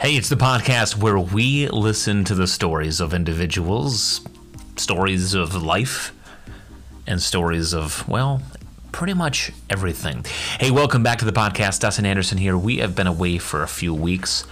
Hey, 0.00 0.16
it's 0.16 0.30
the 0.30 0.36
podcast 0.36 0.96
where 0.96 1.18
we 1.18 1.68
listen 1.68 2.24
to 2.24 2.34
the 2.34 2.46
stories 2.46 3.00
of 3.00 3.12
individuals, 3.12 4.22
stories 4.76 5.34
of 5.34 5.62
life, 5.62 6.14
and 7.06 7.20
stories 7.20 7.74
of, 7.74 8.08
well, 8.08 8.40
pretty 8.92 9.12
much 9.12 9.52
everything. 9.68 10.24
Hey, 10.58 10.70
welcome 10.70 11.02
back 11.02 11.18
to 11.18 11.26
the 11.26 11.32
podcast. 11.32 11.80
Dustin 11.80 12.06
Anderson 12.06 12.38
here. 12.38 12.56
We 12.56 12.78
have 12.78 12.96
been 12.96 13.08
away 13.08 13.36
for 13.36 13.62
a 13.62 13.68
few 13.68 13.92
weeks, 13.92 14.46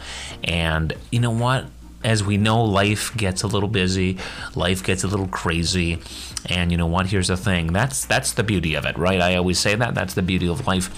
and 0.45 0.93
you 1.11 1.19
know 1.19 1.31
what? 1.31 1.65
As 2.05 2.23
we 2.23 2.37
know, 2.37 2.63
life 2.63 3.17
gets 3.17 3.43
a 3.43 3.47
little 3.47 3.71
busy, 3.71 4.19
life 4.55 4.85
gets 4.85 5.03
a 5.03 5.09
little 5.09 5.29
crazy, 5.29 5.99
and 6.45 6.71
you 6.71 6.77
know 6.77 6.87
what? 6.87 7.07
Here's 7.07 7.29
the 7.29 7.39
thing. 7.39 7.73
That's 7.73 8.05
that's 8.05 8.33
the 8.33 8.45
beauty 8.45 8.75
of 8.75 8.85
it, 8.85 8.99
right? 8.99 9.23
I 9.23 9.37
always 9.37 9.59
say 9.59 9.75
that. 9.77 9.95
That's 9.95 10.13
the 10.13 10.23
beauty 10.23 10.47
of 10.47 10.67
life 10.67 10.91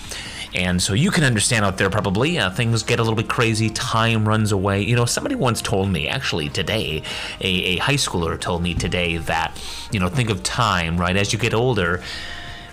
and 0.55 0.83
so 0.83 0.95
you 0.95 1.11
can 1.11 1.25
understand 1.25 1.65
out 1.65 1.79
there 1.79 1.91
probably 1.91 2.39
uh, 2.39 2.51
things 2.51 2.83
get 2.83 2.99
a 2.99 3.03
little 3.03 3.17
bit 3.17 3.29
crazy, 3.29 3.71
time 3.71 4.29
runs 4.29 4.51
away. 4.51 4.83
You 4.83 4.97
know, 4.97 5.05
somebody 5.05 5.37
once 5.37 5.63
told 5.63 5.91
me, 5.91 6.09
actually 6.09 6.49
today, 6.49 7.03
a, 7.41 7.47
a 7.47 7.77
high 7.79 7.95
schooler 7.95 8.39
told 8.41 8.63
me 8.63 8.75
today 8.75 9.17
that, 9.19 9.61
you 9.93 10.01
know, 10.01 10.09
think 10.09 10.31
of 10.31 10.43
time, 10.43 10.97
right? 10.99 11.17
As 11.17 11.33
you 11.33 11.39
get 11.39 11.55
older, 11.55 12.03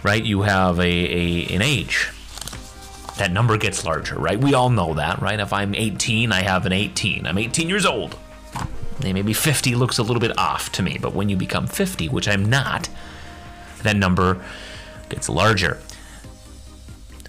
right, 0.04 0.23
you 0.23 0.41
have 0.41 0.80
a, 0.80 0.84
a 0.84 1.55
an 1.55 1.62
age 1.62 2.12
that 3.18 3.32
number 3.32 3.58
gets 3.58 3.84
larger, 3.85 4.16
right? 4.16 4.40
We 4.40 4.54
all 4.54 4.70
know 4.70 4.94
that, 4.96 5.21
right? 5.21 5.40
If 5.40 5.54
I'm 5.54 5.76
18, 5.76 6.32
I 6.32 6.41
have 6.41 6.66
an 6.66 6.73
18. 6.73 7.26
I'm 7.27 7.38
18 7.38 7.70
years 7.70 7.85
old. 7.85 8.16
Maybe 9.02 9.34
50 9.34 9.76
looks 9.76 9.99
a 9.99 10.04
little 10.04 10.20
bit 10.20 10.38
off 10.38 10.71
to 10.73 10.84
me, 10.84 10.98
but 10.99 11.13
when 11.13 11.30
you 11.30 11.38
become 11.38 11.68
50, 11.68 12.09
which 12.09 12.27
I'm 12.27 12.49
not, 12.49 12.90
that 13.84 13.96
number 13.96 14.44
gets 15.09 15.30
larger. 15.30 15.80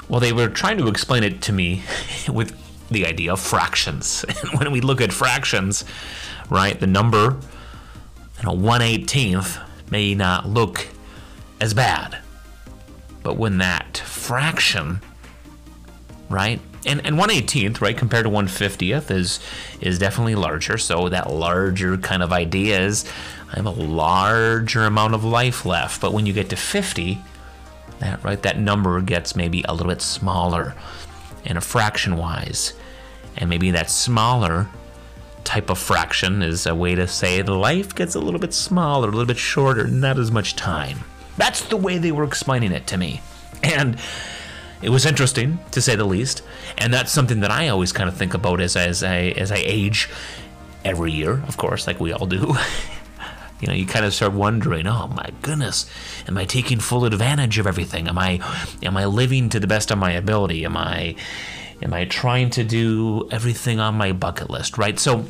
Well, 0.09 0.21
they 0.21 0.33
were 0.33 0.49
trying 0.49 0.79
to 0.79 0.89
explain 0.89 1.23
it 1.23 1.43
to 1.43 1.53
me 1.53 1.83
with 2.29 2.57
the 2.91 3.07
idea 3.07 3.33
of 3.33 3.41
fractions. 3.41 4.25
And 4.43 4.59
when 4.59 4.73
we 4.73 4.81
look 4.81 5.01
at 5.01 5.13
fractions, 5.13 5.85
right, 6.49 6.79
the 6.79 6.87
number, 6.87 7.37
you 8.39 8.45
know, 8.45 8.57
118th 8.57 9.63
may 9.91 10.15
not 10.15 10.49
look 10.49 10.89
as 11.61 11.75
bad. 11.75 12.19
But 13.23 13.37
when 13.37 13.59
that 13.59 13.99
fraction, 13.99 15.01
right, 16.31 16.61
and, 16.87 17.05
and 17.05 17.17
118th, 17.17 17.81
right, 17.81 17.97
compared 17.97 18.25
to 18.25 18.31
150th 18.31 19.11
is 19.11 19.41
is 19.81 19.99
definitely 19.99 20.37
larger. 20.37 20.79
So 20.79 21.09
that 21.09 21.31
larger 21.31 21.99
kind 21.99 22.23
of 22.23 22.33
idea 22.33 22.81
is 22.81 23.05
I 23.53 23.57
have 23.57 23.67
a 23.67 23.71
larger 23.71 24.85
amount 24.85 25.15
of 25.15 25.25
life 25.25 25.67
left. 25.67 26.01
But 26.01 26.13
when 26.13 26.25
you 26.25 26.33
get 26.33 26.49
to 26.51 26.57
50, 26.57 27.19
that 28.01 28.23
right? 28.23 28.41
That 28.43 28.59
number 28.59 29.01
gets 29.01 29.35
maybe 29.35 29.65
a 29.69 29.73
little 29.73 29.93
bit 29.93 30.03
smaller 30.03 30.75
in 31.45 31.57
a 31.57 31.61
fraction 31.61 32.17
wise. 32.17 32.75
And 33.37 33.49
maybe 33.49 33.71
that 33.71 33.91
smaller 33.91 34.69
type 35.45 35.71
of 35.71 35.79
fraction 35.79 36.43
is 36.43 36.67
a 36.67 36.75
way 36.75 36.95
to 36.95 37.07
say 37.07 37.41
the 37.41 37.55
life 37.55 37.95
gets 37.95 38.15
a 38.15 38.21
little 38.21 38.41
bit 38.41 38.53
smaller 38.53 39.09
a 39.09 39.11
little 39.11 39.25
bit 39.25 39.39
shorter 39.39 39.87
not 39.87 40.19
as 40.19 40.31
much 40.31 40.57
time. 40.57 40.99
That's 41.39 41.63
the 41.63 41.77
way 41.77 41.97
they 41.99 42.13
were 42.13 42.25
explaining 42.25 42.73
it 42.73 42.87
to 42.89 42.99
me. 42.99 43.23
And 43.63 43.99
it 44.83 44.91
was 44.91 45.07
interesting 45.07 45.59
to 45.71 45.81
say 45.81 45.97
the 45.97 46.05
least. 46.05 46.43
And 46.77 46.93
that's 46.93 47.11
something 47.11 47.41
that 47.41 47.51
i 47.51 47.69
always 47.69 47.93
kind 47.93 48.09
of 48.09 48.17
think 48.17 48.35
about 48.35 48.61
as, 48.61 48.77
as 48.77 49.03
i 49.03 49.17
as 49.37 49.51
i 49.51 49.57
age 49.57 50.11
every 50.85 51.13
year 51.13 51.43
of 51.49 51.57
course 51.57 51.87
like 51.87 51.99
we 51.99 52.13
all 52.13 52.27
do 52.27 52.55
you 53.61 53.69
know, 53.69 53.75
you 53.75 53.87
kind 53.87 54.05
of 54.05 54.15
start 54.15 54.33
wondering, 54.33 54.87
oh 54.87 55.09
my 55.09 55.31
goodness, 55.43 55.91
am 56.27 56.39
I 56.39 56.45
taking 56.45 56.79
full 56.79 57.05
advantage 57.05 57.59
of 57.59 57.67
everything? 57.67 58.09
Am 58.09 58.19
I, 58.19 58.41
am 58.83 58.97
I 58.97 59.07
living 59.07 59.49
to 59.51 59.61
the 59.61 59.67
best 59.67 59.91
of 59.91 59.99
my 59.99 60.13
ability? 60.13 60.65
Am 60.65 60.77
I, 60.77 61.17
am 61.83 61.93
I 61.93 62.05
trying 62.05 62.51
to 62.51 62.65
do 62.65 63.29
everything 63.31 63.81
on 63.81 63.95
my 63.95 64.13
bucket 64.13 64.49
list? 64.49 64.79
Right. 64.79 64.99
So 64.99 65.27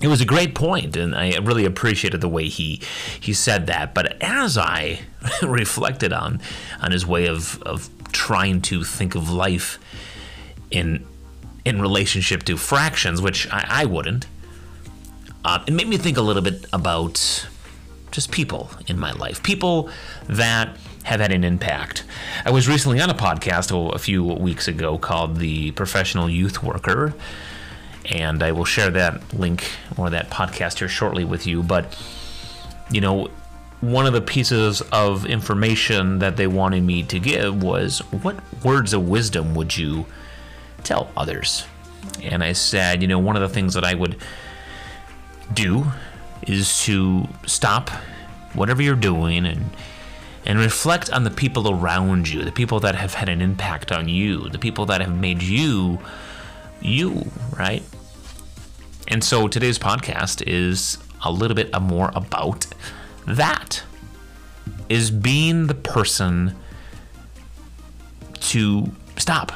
it 0.00 0.08
was 0.08 0.20
a 0.20 0.24
great 0.24 0.54
point, 0.54 0.96
and 0.96 1.14
I 1.14 1.36
really 1.38 1.64
appreciated 1.64 2.20
the 2.20 2.28
way 2.28 2.48
he 2.48 2.80
he 3.18 3.32
said 3.32 3.66
that. 3.66 3.94
But 3.94 4.20
as 4.22 4.56
I 4.56 5.00
reflected 5.42 6.12
on 6.12 6.40
on 6.80 6.92
his 6.92 7.04
way 7.04 7.26
of 7.26 7.60
of 7.62 7.90
trying 8.12 8.60
to 8.62 8.84
think 8.84 9.14
of 9.14 9.30
life 9.30 9.78
in 10.70 11.04
in 11.64 11.82
relationship 11.82 12.44
to 12.44 12.56
fractions, 12.56 13.20
which 13.20 13.50
I, 13.50 13.66
I 13.68 13.84
wouldn't 13.86 14.26
uh, 15.44 15.62
it 15.66 15.72
made 15.72 15.88
me 15.88 15.96
think 15.96 16.16
a 16.16 16.22
little 16.22 16.42
bit 16.42 16.66
about 16.72 17.46
just 18.10 18.30
people 18.30 18.70
in 18.86 18.98
my 18.98 19.12
life, 19.12 19.42
people 19.42 19.90
that 20.28 20.76
have 21.04 21.20
had 21.20 21.32
an 21.32 21.44
impact. 21.44 22.04
I 22.44 22.50
was 22.50 22.68
recently 22.68 23.00
on 23.00 23.10
a 23.10 23.14
podcast 23.14 23.94
a 23.94 23.98
few 23.98 24.24
weeks 24.24 24.68
ago 24.68 24.98
called 24.98 25.36
The 25.36 25.70
Professional 25.72 26.28
Youth 26.28 26.62
Worker, 26.62 27.14
and 28.06 28.42
I 28.42 28.52
will 28.52 28.64
share 28.64 28.90
that 28.90 29.34
link 29.34 29.70
or 29.96 30.10
that 30.10 30.30
podcast 30.30 30.78
here 30.78 30.88
shortly 30.88 31.24
with 31.24 31.46
you. 31.46 31.62
But, 31.62 31.96
you 32.90 33.00
know, 33.00 33.28
one 33.80 34.06
of 34.06 34.12
the 34.12 34.20
pieces 34.20 34.80
of 34.92 35.24
information 35.24 36.18
that 36.18 36.36
they 36.36 36.46
wanted 36.46 36.82
me 36.82 37.02
to 37.04 37.18
give 37.18 37.62
was 37.62 38.00
what 38.22 38.36
words 38.64 38.92
of 38.92 39.08
wisdom 39.08 39.54
would 39.54 39.76
you 39.76 40.06
tell 40.82 41.10
others? 41.16 41.64
And 42.22 42.42
I 42.42 42.52
said, 42.52 43.02
you 43.02 43.08
know, 43.08 43.18
one 43.18 43.36
of 43.36 43.42
the 43.42 43.48
things 43.48 43.74
that 43.74 43.84
I 43.84 43.94
would 43.94 44.16
do 45.52 45.86
is 46.46 46.80
to 46.80 47.28
stop 47.46 47.90
whatever 48.54 48.82
you're 48.82 48.96
doing 48.96 49.46
and 49.46 49.70
and 50.46 50.58
reflect 50.58 51.10
on 51.10 51.24
the 51.24 51.30
people 51.30 51.68
around 51.68 52.28
you, 52.28 52.42
the 52.42 52.52
people 52.52 52.80
that 52.80 52.94
have 52.94 53.12
had 53.12 53.28
an 53.28 53.42
impact 53.42 53.92
on 53.92 54.08
you, 54.08 54.48
the 54.48 54.58
people 54.58 54.86
that 54.86 55.00
have 55.00 55.14
made 55.14 55.42
you 55.42 55.98
you, 56.80 57.30
right? 57.58 57.82
And 59.08 59.22
so 59.22 59.48
today's 59.48 59.78
podcast 59.78 60.42
is 60.46 60.98
a 61.24 61.30
little 61.30 61.54
bit 61.54 61.78
more 61.80 62.10
about 62.14 62.66
that. 63.26 63.82
Is 64.88 65.10
being 65.10 65.66
the 65.66 65.74
person 65.74 66.56
to 68.40 68.90
stop 69.18 69.52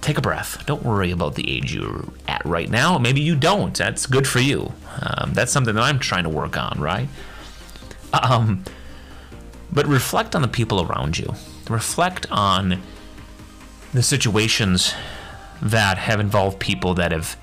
take 0.00 0.18
a 0.18 0.20
breath. 0.20 0.64
Don't 0.66 0.84
worry 0.84 1.10
about 1.10 1.34
the 1.34 1.50
age 1.50 1.74
you're 1.74 2.04
at 2.26 2.44
right 2.44 2.70
now. 2.70 2.98
Maybe 2.98 3.20
you 3.20 3.36
don't. 3.36 3.76
That's 3.76 4.06
good 4.06 4.26
for 4.26 4.40
you. 4.40 4.72
Um, 5.00 5.32
that's 5.32 5.52
something 5.52 5.74
that 5.74 5.82
I'm 5.82 5.98
trying 5.98 6.24
to 6.24 6.30
work 6.30 6.56
on, 6.56 6.80
right? 6.80 7.08
Um, 8.12 8.64
but 9.72 9.86
reflect 9.86 10.34
on 10.34 10.42
the 10.42 10.48
people 10.48 10.80
around 10.80 11.18
you. 11.18 11.34
Reflect 11.68 12.26
on 12.30 12.80
the 13.92 14.02
situations 14.02 14.94
that 15.62 15.98
have 15.98 16.20
involved 16.20 16.58
people 16.58 16.94
that 16.94 17.12
have 17.12 17.36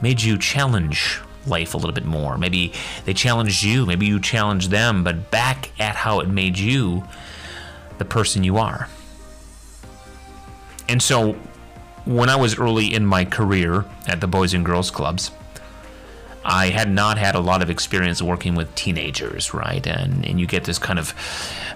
made 0.00 0.22
you 0.22 0.38
challenge 0.38 1.20
life 1.46 1.74
a 1.74 1.76
little 1.76 1.92
bit 1.92 2.06
more. 2.06 2.38
Maybe 2.38 2.72
they 3.04 3.14
challenged 3.14 3.62
you, 3.62 3.84
maybe 3.86 4.06
you 4.06 4.18
challenged 4.18 4.70
them, 4.70 5.04
but 5.04 5.30
back 5.30 5.70
at 5.78 5.94
how 5.96 6.20
it 6.20 6.28
made 6.28 6.58
you 6.58 7.04
the 7.98 8.04
person 8.04 8.42
you 8.44 8.56
are. 8.56 8.88
And 10.88 11.02
so 11.02 11.32
when 12.04 12.28
I 12.28 12.36
was 12.36 12.58
early 12.58 12.94
in 12.94 13.06
my 13.06 13.24
career 13.24 13.84
at 14.06 14.20
the 14.20 14.26
Boys 14.26 14.54
and 14.54 14.64
Girls 14.64 14.90
Clubs, 14.90 15.30
I 16.44 16.68
had 16.68 16.90
not 16.90 17.16
had 17.16 17.34
a 17.34 17.40
lot 17.40 17.62
of 17.62 17.70
experience 17.70 18.20
working 18.20 18.54
with 18.54 18.74
teenagers, 18.74 19.54
right? 19.54 19.86
And 19.86 20.26
and 20.26 20.38
you 20.38 20.46
get 20.46 20.64
this 20.64 20.78
kind 20.78 20.98
of 20.98 21.14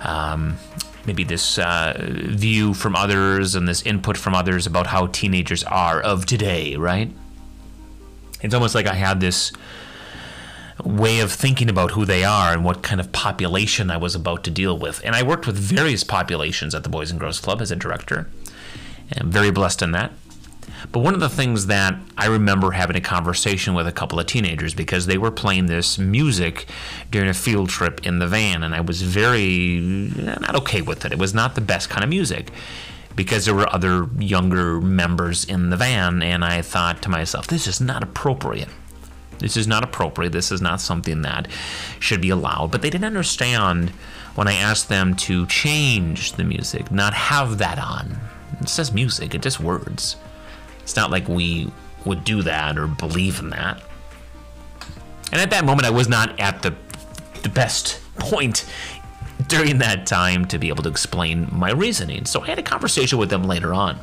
um, 0.03 0.59
maybe 1.07 1.25
this 1.25 1.59
uh, 1.59 1.95
view 1.99 2.75
from 2.75 2.95
others 2.95 3.55
and 3.55 3.67
this 3.67 3.83
input 3.83 4.17
from 4.17 4.35
others 4.35 4.67
about 4.67 4.89
how 4.89 5.07
teenagers 5.07 5.65
are 5.65 6.01
of 6.01 6.27
today, 6.27 6.77
right? 6.77 7.11
It's 8.43 8.55
almost 8.55 8.75
like 8.75 8.87
I 8.87 8.95
had 8.95 9.21
this 9.21 9.53
way 10.85 11.21
of 11.21 11.33
thinking 11.33 11.69
about 11.69 11.93
who 11.93 12.05
they 12.05 12.23
are 12.25 12.53
and 12.53 12.63
what 12.65 12.83
kind 12.83 13.01
of 13.01 13.11
population 13.11 13.91
I 13.91 13.97
was 13.97 14.15
about 14.15 14.45
to 14.45 14.51
deal 14.51 14.79
with. 14.79 15.01
And 15.05 15.17
I 15.17 15.23
worked 15.23 15.47
with 15.47 15.57
various 15.57 16.05
populations 16.05 16.75
at 16.75 16.83
the 16.83 16.89
Boys 16.89 17.11
and 17.11 17.19
Girls 17.19 17.41
Club 17.41 17.61
as 17.61 17.71
a 17.71 17.77
director. 17.77 18.29
I'm 19.17 19.31
very 19.31 19.51
blessed 19.51 19.83
in 19.83 19.93
that. 19.93 20.13
But 20.93 21.01
one 21.01 21.15
of 21.15 21.21
the 21.21 21.29
things 21.29 21.67
that 21.67 21.97
I 22.17 22.27
remember 22.27 22.71
having 22.71 22.97
a 22.97 23.01
conversation 23.01 23.75
with 23.75 23.87
a 23.87 23.93
couple 23.93 24.21
of 24.21 24.27
teenagers 24.27 24.75
because 24.75 25.07
they 25.07 25.19
were 25.19 25.31
playing 25.31 25.67
this 25.67 25.99
music 25.99 26.67
during 27.11 27.29
a 27.29 27.35
field 27.35 27.69
trip 27.69 28.07
in 28.07 28.19
the 28.21 28.27
van, 28.27 28.63
and 28.63 28.75
I 28.75 28.81
was 28.81 29.03
very 29.03 30.13
eh, 30.19 30.37
not 30.41 30.55
okay 30.57 30.83
with 30.83 31.05
it. 31.05 31.13
It 31.13 31.19
was 31.19 31.35
not 31.35 31.55
the 31.55 31.61
best 31.61 31.91
kind 31.91 32.05
of 32.05 32.11
music 32.11 32.51
because 33.17 33.45
there 33.45 33.55
were 33.55 33.73
other 33.75 34.09
younger 34.19 34.81
members 34.81 35.45
in 35.45 35.71
the 35.71 35.77
van, 35.77 36.23
and 36.23 36.45
I 36.45 36.63
thought 36.63 37.03
to 37.03 37.09
myself, 37.09 37.49
this 37.49 37.67
is 37.67 37.81
not 37.81 38.03
appropriate. 38.03 38.69
This 39.41 39.57
is 39.57 39.67
not 39.67 39.85
appropriate. 39.85 40.33
This 40.33 40.53
is 40.53 40.63
not 40.63 40.81
something 40.81 41.23
that 41.23 41.49
should 42.01 42.21
be 42.21 42.31
allowed. 42.31 42.71
But 42.71 42.83
they 42.83 42.91
didn't 42.91 43.05
understand 43.05 43.91
when 44.35 44.49
I 44.49 44.55
asked 44.55 44.89
them 44.89 45.15
to 45.17 45.47
change 45.47 46.33
the 46.33 46.45
music, 46.45 46.91
not 46.91 47.15
have 47.15 47.59
that 47.59 47.79
on 47.79 48.19
it's 48.61 48.77
just 48.77 48.95
music, 48.95 49.35
it's 49.35 49.43
just 49.43 49.61
words. 49.61 50.17
It's 50.81 50.97
not 50.97 51.11
like 51.11 51.29
we 51.29 51.71
would 52.05 52.25
do 52.25 52.43
that 52.43 52.79
or 52.79 52.87
believe 52.87 53.39
in 53.39 53.51
that. 53.51 53.83
And 55.33 55.41
at 55.41 55.51
that 55.51 55.65
moment, 55.65 55.87
I 55.87 55.91
was 55.91 56.09
not 56.09 56.39
at 56.41 56.63
the, 56.63 56.75
the 57.43 57.49
best 57.49 58.01
point 58.19 58.65
during 59.47 59.79
that 59.79 60.07
time 60.07 60.47
to 60.47 60.59
be 60.59 60.69
able 60.69 60.83
to 60.83 60.89
explain 60.89 61.49
my 61.53 61.71
reasoning. 61.71 62.25
So 62.25 62.43
I 62.43 62.47
had 62.47 62.59
a 62.59 62.63
conversation 62.63 63.19
with 63.19 63.31
them 63.31 63.45
later 63.45 63.73
on. 63.73 63.99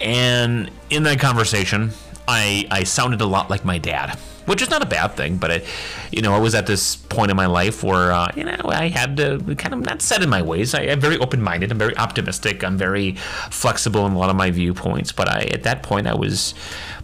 And 0.00 0.70
in 0.90 1.04
that 1.04 1.20
conversation, 1.20 1.92
I, 2.26 2.66
I 2.70 2.84
sounded 2.84 3.20
a 3.20 3.26
lot 3.26 3.48
like 3.48 3.64
my 3.64 3.78
dad, 3.78 4.18
which 4.46 4.62
is 4.62 4.70
not 4.70 4.82
a 4.82 4.86
bad 4.86 5.08
thing, 5.08 5.36
but 5.36 5.50
it, 5.50 5.66
you 6.10 6.22
know, 6.22 6.34
I 6.34 6.38
was 6.38 6.54
at 6.54 6.66
this 6.66 6.96
point 6.96 7.30
in 7.30 7.36
my 7.36 7.46
life 7.46 7.82
where, 7.82 8.12
uh, 8.12 8.30
you 8.34 8.44
know, 8.44 8.56
I 8.64 8.88
had 8.88 9.16
to 9.18 9.38
kind 9.56 9.74
of 9.74 9.80
not 9.80 10.02
set 10.02 10.22
in 10.22 10.28
my 10.28 10.42
ways. 10.42 10.74
I, 10.74 10.82
am 10.82 11.00
very 11.00 11.18
open 11.18 11.42
minded. 11.42 11.70
I'm 11.70 11.78
very 11.78 11.96
optimistic. 11.96 12.62
I'm 12.62 12.76
very 12.76 13.12
flexible 13.50 14.06
in 14.06 14.12
a 14.12 14.18
lot 14.18 14.30
of 14.30 14.36
my 14.36 14.50
viewpoints. 14.50 15.12
But 15.12 15.28
I, 15.28 15.40
at 15.52 15.62
that 15.64 15.82
point, 15.82 16.06
I 16.06 16.14
was 16.14 16.54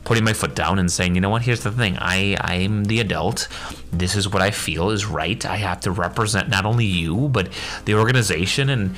putting 0.04 0.25
my 0.25 0.32
foot 0.32 0.54
down 0.54 0.78
and 0.78 0.90
saying, 0.90 1.14
you 1.14 1.20
know 1.20 1.31
what, 1.31 1.42
here's 1.42 1.62
the 1.62 1.70
thing. 1.70 1.96
I, 1.98 2.37
I'm 2.40 2.84
the 2.84 3.00
adult. 3.00 3.48
This 3.93 4.16
is 4.16 4.28
what 4.28 4.43
I 4.43 4.50
feel 4.50 4.90
is 4.90 5.06
right. 5.06 5.44
I 5.44 5.56
have 5.56 5.81
to 5.81 5.90
represent 5.90 6.48
not 6.48 6.64
only 6.64 6.86
you, 6.86 7.28
but 7.28 7.48
the 7.84 7.94
organization 7.94 8.70
and, 8.70 8.96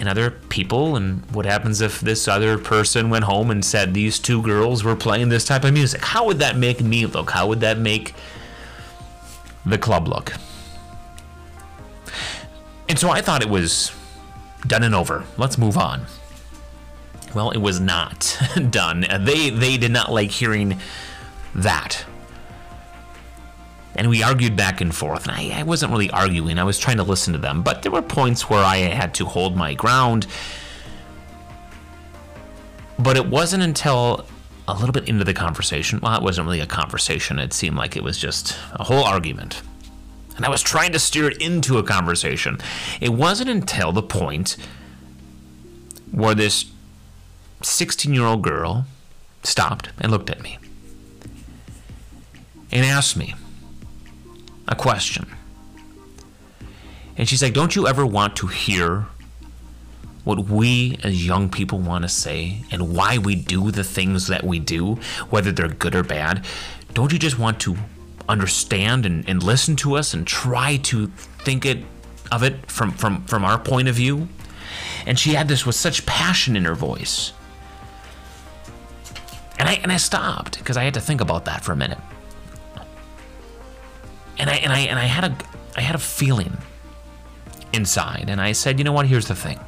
and 0.00 0.08
other 0.08 0.30
people 0.30 0.96
and 0.96 1.22
what 1.30 1.44
happens 1.44 1.82
if 1.82 2.00
this 2.00 2.26
other 2.26 2.56
person 2.56 3.10
went 3.10 3.24
home 3.24 3.50
and 3.50 3.62
said 3.62 3.92
these 3.92 4.18
two 4.18 4.42
girls 4.42 4.82
were 4.82 4.96
playing 4.96 5.28
this 5.28 5.44
type 5.44 5.62
of 5.62 5.74
music. 5.74 6.02
How 6.02 6.26
would 6.26 6.38
that 6.38 6.56
make 6.56 6.80
me 6.80 7.04
look? 7.04 7.30
How 7.30 7.46
would 7.46 7.60
that 7.60 7.78
make 7.78 8.14
the 9.66 9.76
club 9.76 10.08
look? 10.08 10.32
And 12.88 12.98
so 12.98 13.10
i 13.10 13.20
thought 13.20 13.42
it 13.42 13.48
was 13.48 13.92
done 14.66 14.82
and 14.82 14.94
over. 14.94 15.24
Let's 15.36 15.58
move 15.58 15.76
on. 15.76 16.06
Well 17.34 17.50
it 17.50 17.58
was 17.58 17.78
not 17.78 18.36
done. 18.70 19.06
They 19.20 19.50
they 19.50 19.76
did 19.76 19.92
not 19.92 20.10
like 20.10 20.30
hearing 20.30 20.80
that 21.54 22.04
and 24.00 24.08
we 24.08 24.22
argued 24.22 24.56
back 24.56 24.80
and 24.80 24.94
forth. 24.94 25.28
And 25.28 25.36
I, 25.36 25.60
I, 25.60 25.62
wasn't 25.62 25.92
really 25.92 26.10
arguing, 26.10 26.58
I 26.58 26.64
was 26.64 26.78
trying 26.78 26.96
to 26.96 27.02
listen 27.02 27.34
to 27.34 27.38
them, 27.38 27.60
but 27.60 27.82
there 27.82 27.92
were 27.92 28.00
points 28.00 28.48
where 28.48 28.64
I 28.64 28.78
had 28.78 29.12
to 29.16 29.26
hold 29.26 29.58
my 29.58 29.74
ground. 29.74 30.26
But 32.98 33.18
it 33.18 33.26
wasn't 33.26 33.62
until 33.62 34.24
a 34.66 34.72
little 34.72 34.94
bit 34.94 35.06
into 35.06 35.22
the 35.22 35.34
conversation, 35.34 36.00
well, 36.02 36.16
it 36.16 36.22
wasn't 36.22 36.46
really 36.46 36.60
a 36.60 36.66
conversation, 36.66 37.38
it 37.38 37.52
seemed 37.52 37.76
like 37.76 37.94
it 37.94 38.02
was 38.02 38.16
just 38.16 38.56
a 38.72 38.84
whole 38.84 39.04
argument. 39.04 39.60
And 40.34 40.46
I 40.46 40.48
was 40.48 40.62
trying 40.62 40.92
to 40.92 40.98
steer 40.98 41.28
it 41.28 41.36
into 41.36 41.76
a 41.76 41.82
conversation. 41.82 42.56
It 43.02 43.10
wasn't 43.10 43.50
until 43.50 43.92
the 43.92 44.02
point 44.02 44.56
where 46.10 46.34
this 46.34 46.64
16 47.60 48.14
year 48.14 48.24
old 48.24 48.40
girl 48.40 48.86
stopped 49.42 49.90
and 50.00 50.10
looked 50.10 50.30
at 50.30 50.40
me 50.40 50.56
and 52.72 52.86
asked 52.86 53.14
me, 53.14 53.34
a 54.68 54.74
question. 54.74 55.26
And 57.16 57.28
she's 57.28 57.42
like, 57.42 57.52
Don't 57.52 57.76
you 57.76 57.86
ever 57.86 58.06
want 58.06 58.36
to 58.36 58.46
hear 58.46 59.06
what 60.24 60.48
we 60.48 60.98
as 61.02 61.26
young 61.26 61.48
people 61.48 61.78
want 61.78 62.02
to 62.02 62.08
say 62.08 62.62
and 62.70 62.94
why 62.94 63.18
we 63.18 63.34
do 63.34 63.70
the 63.70 63.84
things 63.84 64.26
that 64.26 64.44
we 64.44 64.58
do, 64.58 64.94
whether 65.28 65.52
they're 65.52 65.68
good 65.68 65.94
or 65.94 66.02
bad? 66.02 66.44
Don't 66.94 67.12
you 67.12 67.18
just 67.18 67.38
want 67.38 67.60
to 67.60 67.76
understand 68.28 69.06
and, 69.06 69.28
and 69.28 69.42
listen 69.42 69.76
to 69.76 69.96
us 69.96 70.14
and 70.14 70.26
try 70.26 70.76
to 70.76 71.08
think 71.08 71.66
it 71.66 71.84
of 72.32 72.42
it 72.42 72.70
from, 72.70 72.92
from, 72.92 73.24
from 73.24 73.44
our 73.44 73.58
point 73.58 73.88
of 73.88 73.94
view? 73.94 74.28
And 75.06 75.18
she 75.18 75.34
had 75.34 75.48
this 75.48 75.66
with 75.66 75.74
such 75.74 76.06
passion 76.06 76.56
in 76.56 76.64
her 76.64 76.74
voice. 76.74 77.32
And 79.58 79.68
I, 79.68 79.74
and 79.74 79.92
I 79.92 79.96
stopped 79.96 80.58
because 80.58 80.76
I 80.76 80.84
had 80.84 80.94
to 80.94 81.00
think 81.00 81.20
about 81.20 81.44
that 81.46 81.64
for 81.64 81.72
a 81.72 81.76
minute 81.76 81.98
and 84.38 84.50
I 84.50 84.54
and 84.56 84.72
I 84.72 84.80
and 84.80 84.98
I 84.98 85.04
had 85.04 85.24
a 85.24 85.36
I 85.76 85.82
had 85.82 85.94
a 85.94 85.98
feeling 85.98 86.56
inside, 87.72 88.26
and 88.28 88.40
I 88.40 88.52
said, 88.52 88.78
you 88.78 88.84
know 88.84 88.92
what? 88.92 89.06
Here's 89.06 89.28
the 89.28 89.34
thing, 89.34 89.60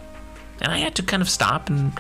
and 0.60 0.72
I 0.72 0.78
had 0.78 0.94
to 0.96 1.02
kind 1.02 1.22
of 1.22 1.28
stop 1.28 1.68
and 1.68 1.92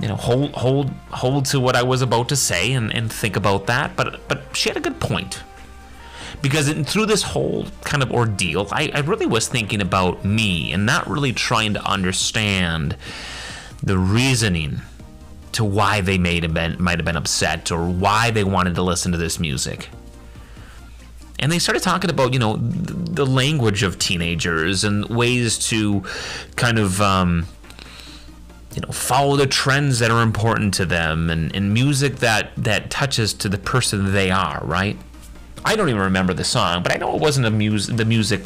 you 0.00 0.08
know 0.08 0.16
hold 0.16 0.52
hold 0.52 0.90
hold 1.10 1.46
to 1.46 1.60
what 1.60 1.76
I 1.76 1.82
was 1.82 2.02
about 2.02 2.28
to 2.30 2.36
say 2.36 2.72
and, 2.72 2.92
and 2.92 3.12
think 3.12 3.36
about 3.36 3.66
that. 3.66 3.96
But 3.96 4.26
but 4.28 4.42
she 4.54 4.68
had 4.68 4.76
a 4.76 4.80
good 4.80 5.00
point 5.00 5.42
because 6.42 6.68
in, 6.68 6.84
through 6.84 7.06
this 7.06 7.22
whole 7.22 7.66
kind 7.82 8.02
of 8.02 8.12
ordeal, 8.12 8.68
I, 8.70 8.90
I 8.94 9.00
really 9.00 9.26
was 9.26 9.48
thinking 9.48 9.80
about 9.80 10.24
me 10.24 10.72
and 10.72 10.86
not 10.86 11.08
really 11.08 11.32
trying 11.32 11.74
to 11.74 11.84
understand 11.84 12.96
the 13.82 13.98
reasoning 13.98 14.80
to 15.52 15.64
why 15.64 16.00
they 16.02 16.18
have 16.40 16.54
been 16.54 16.76
might 16.82 16.98
have 16.98 17.04
been 17.04 17.16
upset 17.16 17.72
or 17.72 17.88
why 17.88 18.30
they 18.30 18.44
wanted 18.44 18.74
to 18.74 18.82
listen 18.82 19.12
to 19.12 19.18
this 19.18 19.40
music 19.40 19.88
and 21.38 21.52
they 21.52 21.58
started 21.58 21.82
talking 21.82 22.10
about 22.10 22.32
you 22.32 22.38
know 22.38 22.56
the 22.56 23.26
language 23.26 23.82
of 23.82 23.98
teenagers 23.98 24.84
and 24.84 25.04
ways 25.06 25.58
to 25.68 26.02
kind 26.56 26.78
of 26.78 27.00
um, 27.00 27.46
you 28.74 28.80
know 28.80 28.92
follow 28.92 29.36
the 29.36 29.46
trends 29.46 29.98
that 29.98 30.10
are 30.10 30.22
important 30.22 30.74
to 30.74 30.84
them 30.86 31.30
and, 31.30 31.54
and 31.54 31.72
music 31.72 32.16
that 32.16 32.50
that 32.56 32.90
touches 32.90 33.32
to 33.34 33.48
the 33.48 33.58
person 33.58 34.12
they 34.12 34.30
are 34.30 34.60
right? 34.64 34.96
I 35.64 35.74
don't 35.74 35.88
even 35.88 36.02
remember 36.02 36.32
the 36.32 36.44
song 36.44 36.82
but 36.82 36.92
i 36.92 36.96
know 36.96 37.14
it 37.16 37.20
wasn't 37.20 37.46
a 37.46 37.50
mus- 37.50 37.88
the 37.88 38.04
music 38.04 38.42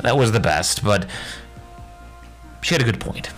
that 0.00 0.16
was 0.16 0.30
the 0.30 0.40
best 0.40 0.84
but 0.84 1.06
she 2.62 2.74
had 2.74 2.80
a 2.80 2.84
good 2.84 3.00
point 3.00 3.30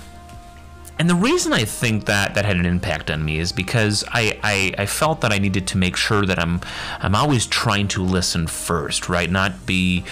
and 1.02 1.10
the 1.10 1.16
reason 1.16 1.52
I 1.52 1.64
think 1.64 2.04
that 2.04 2.36
that 2.36 2.44
had 2.44 2.56
an 2.56 2.64
impact 2.64 3.10
on 3.10 3.24
me 3.24 3.40
is 3.40 3.50
because 3.50 4.04
I, 4.12 4.38
I, 4.44 4.72
I, 4.82 4.86
felt 4.86 5.20
that 5.22 5.32
I 5.32 5.38
needed 5.38 5.66
to 5.66 5.76
make 5.76 5.96
sure 5.96 6.24
that 6.24 6.38
I'm 6.38 6.60
I'm 7.00 7.16
always 7.16 7.44
trying 7.44 7.88
to 7.88 8.04
listen 8.04 8.46
first, 8.46 9.08
right? 9.08 9.28
Not 9.28 9.66
be 9.66 10.04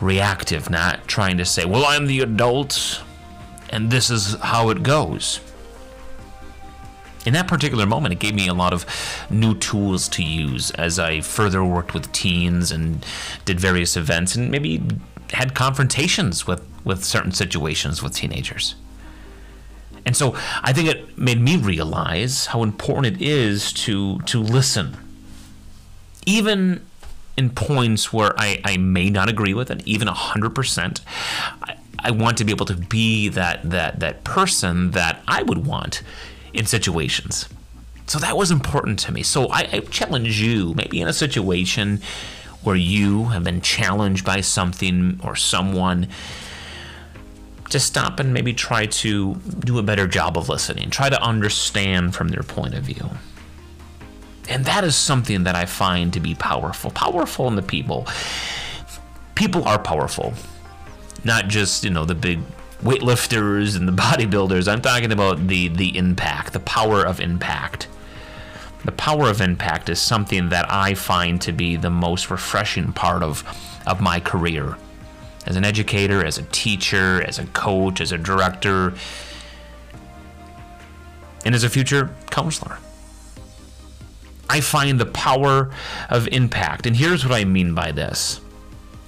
reactive, 0.00 0.70
not 0.70 1.08
trying 1.08 1.38
to 1.38 1.44
say, 1.44 1.64
well, 1.64 1.84
I'm 1.84 2.06
the 2.06 2.20
adult 2.20 3.02
and 3.70 3.90
this 3.90 4.10
is 4.10 4.34
how 4.34 4.70
it 4.70 4.84
goes. 4.84 5.40
In 7.26 7.32
that 7.32 7.48
particular 7.48 7.84
moment, 7.84 8.12
it 8.12 8.20
gave 8.20 8.36
me 8.36 8.46
a 8.46 8.54
lot 8.54 8.72
of 8.72 8.86
new 9.30 9.58
tools 9.58 10.08
to 10.10 10.22
use 10.22 10.70
as 10.70 11.00
I 11.00 11.20
further 11.20 11.64
worked 11.64 11.94
with 11.94 12.12
teens 12.12 12.70
and 12.70 13.04
did 13.44 13.58
various 13.58 13.96
events 13.96 14.36
and 14.36 14.52
maybe 14.52 14.84
had 15.32 15.56
confrontations 15.56 16.46
with, 16.46 16.64
with 16.84 17.02
certain 17.02 17.32
situations 17.32 18.04
with 18.04 18.14
teenagers. 18.14 18.76
And 20.08 20.16
so 20.16 20.34
I 20.62 20.72
think 20.72 20.88
it 20.88 21.18
made 21.18 21.38
me 21.38 21.58
realize 21.58 22.46
how 22.46 22.62
important 22.62 23.16
it 23.16 23.20
is 23.20 23.74
to 23.84 24.20
to 24.20 24.42
listen. 24.42 24.96
Even 26.24 26.80
in 27.36 27.50
points 27.50 28.10
where 28.10 28.32
I, 28.38 28.58
I 28.64 28.78
may 28.78 29.10
not 29.10 29.28
agree 29.28 29.52
with 29.52 29.70
it, 29.70 29.82
even 29.84 30.08
hundred 30.08 30.54
percent, 30.54 31.02
I, 31.62 31.76
I 31.98 32.10
want 32.10 32.38
to 32.38 32.44
be 32.46 32.52
able 32.52 32.64
to 32.64 32.74
be 32.74 33.28
that 33.28 33.68
that 33.68 34.00
that 34.00 34.24
person 34.24 34.92
that 34.92 35.20
I 35.28 35.42
would 35.42 35.66
want 35.66 36.00
in 36.54 36.64
situations. 36.64 37.46
So 38.06 38.18
that 38.18 38.34
was 38.34 38.50
important 38.50 38.98
to 39.00 39.12
me. 39.12 39.22
So 39.22 39.48
I, 39.50 39.68
I 39.70 39.80
challenge 39.80 40.40
you, 40.40 40.72
maybe 40.72 41.02
in 41.02 41.08
a 41.08 41.12
situation 41.12 42.00
where 42.62 42.76
you 42.76 43.24
have 43.24 43.44
been 43.44 43.60
challenged 43.60 44.24
by 44.24 44.40
something 44.40 45.20
or 45.22 45.36
someone 45.36 46.08
to 47.70 47.78
stop 47.78 48.18
and 48.18 48.32
maybe 48.32 48.52
try 48.52 48.86
to 48.86 49.34
do 49.34 49.78
a 49.78 49.82
better 49.82 50.06
job 50.06 50.38
of 50.38 50.48
listening, 50.48 50.90
try 50.90 51.08
to 51.08 51.22
understand 51.22 52.14
from 52.14 52.28
their 52.28 52.42
point 52.42 52.74
of 52.74 52.82
view. 52.82 53.10
And 54.48 54.64
that 54.64 54.84
is 54.84 54.96
something 54.96 55.44
that 55.44 55.54
I 55.54 55.66
find 55.66 56.12
to 56.14 56.20
be 56.20 56.34
powerful. 56.34 56.90
Powerful 56.90 57.48
in 57.48 57.56
the 57.56 57.62
people. 57.62 58.06
People 59.34 59.64
are 59.64 59.78
powerful. 59.78 60.32
Not 61.24 61.48
just, 61.48 61.84
you 61.84 61.90
know, 61.90 62.06
the 62.06 62.14
big 62.14 62.40
weightlifters 62.82 63.76
and 63.76 63.86
the 63.86 63.92
bodybuilders. 64.02 64.70
I'm 64.70 64.80
talking 64.80 65.12
about 65.12 65.48
the 65.48 65.68
the 65.68 65.96
impact, 65.96 66.54
the 66.54 66.60
power 66.60 67.04
of 67.04 67.20
impact. 67.20 67.88
The 68.84 68.92
power 68.92 69.28
of 69.28 69.40
impact 69.42 69.90
is 69.90 70.00
something 70.00 70.48
that 70.48 70.70
I 70.70 70.94
find 70.94 71.42
to 71.42 71.52
be 71.52 71.76
the 71.76 71.90
most 71.90 72.30
refreshing 72.30 72.92
part 72.92 73.22
of 73.22 73.44
of 73.86 74.00
my 74.00 74.20
career 74.20 74.76
as 75.46 75.56
an 75.56 75.64
educator, 75.64 76.24
as 76.24 76.38
a 76.38 76.42
teacher, 76.44 77.22
as 77.22 77.38
a 77.38 77.46
coach, 77.46 78.00
as 78.00 78.12
a 78.12 78.18
director, 78.18 78.94
and 81.44 81.54
as 81.54 81.64
a 81.64 81.70
future 81.70 82.14
counselor. 82.30 82.78
I 84.50 84.60
find 84.60 84.98
the 84.98 85.06
power 85.06 85.70
of 86.08 86.26
impact. 86.28 86.86
And 86.86 86.96
here's 86.96 87.24
what 87.24 87.34
I 87.34 87.44
mean 87.44 87.74
by 87.74 87.92
this 87.92 88.40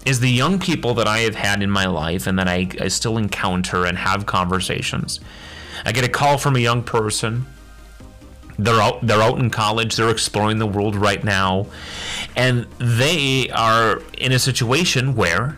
is 0.07 0.21
the 0.21 0.31
young 0.31 0.59
people 0.59 0.95
that 0.95 1.07
I 1.07 1.19
have 1.21 1.35
had 1.35 1.63
in 1.63 1.71
my 1.71 1.87
life 1.87 2.27
and 2.27 2.39
that 2.39 2.49
I, 2.49 2.69
I 2.81 2.89
still 2.89 3.19
encounter 3.19 3.85
and 3.85 3.99
have 3.99 4.25
conversations. 4.25 5.21
I 5.85 5.93
get 5.93 6.05
a 6.05 6.09
call 6.09 6.39
from 6.39 6.57
a 6.57 6.59
young 6.59 6.83
person 6.83 7.47
they're 8.59 8.81
out 8.81 8.99
they're 9.07 9.23
out 9.23 9.39
in 9.39 9.49
college 9.51 9.97
they're 9.97 10.11
exploring 10.11 10.59
the 10.59 10.67
world 10.67 10.95
right 10.95 11.25
now 11.25 11.67
and 12.37 12.67
they 12.79 13.49
are 13.51 14.03
in 14.19 14.33
a 14.33 14.39
situation 14.39 15.15
where 15.15 15.57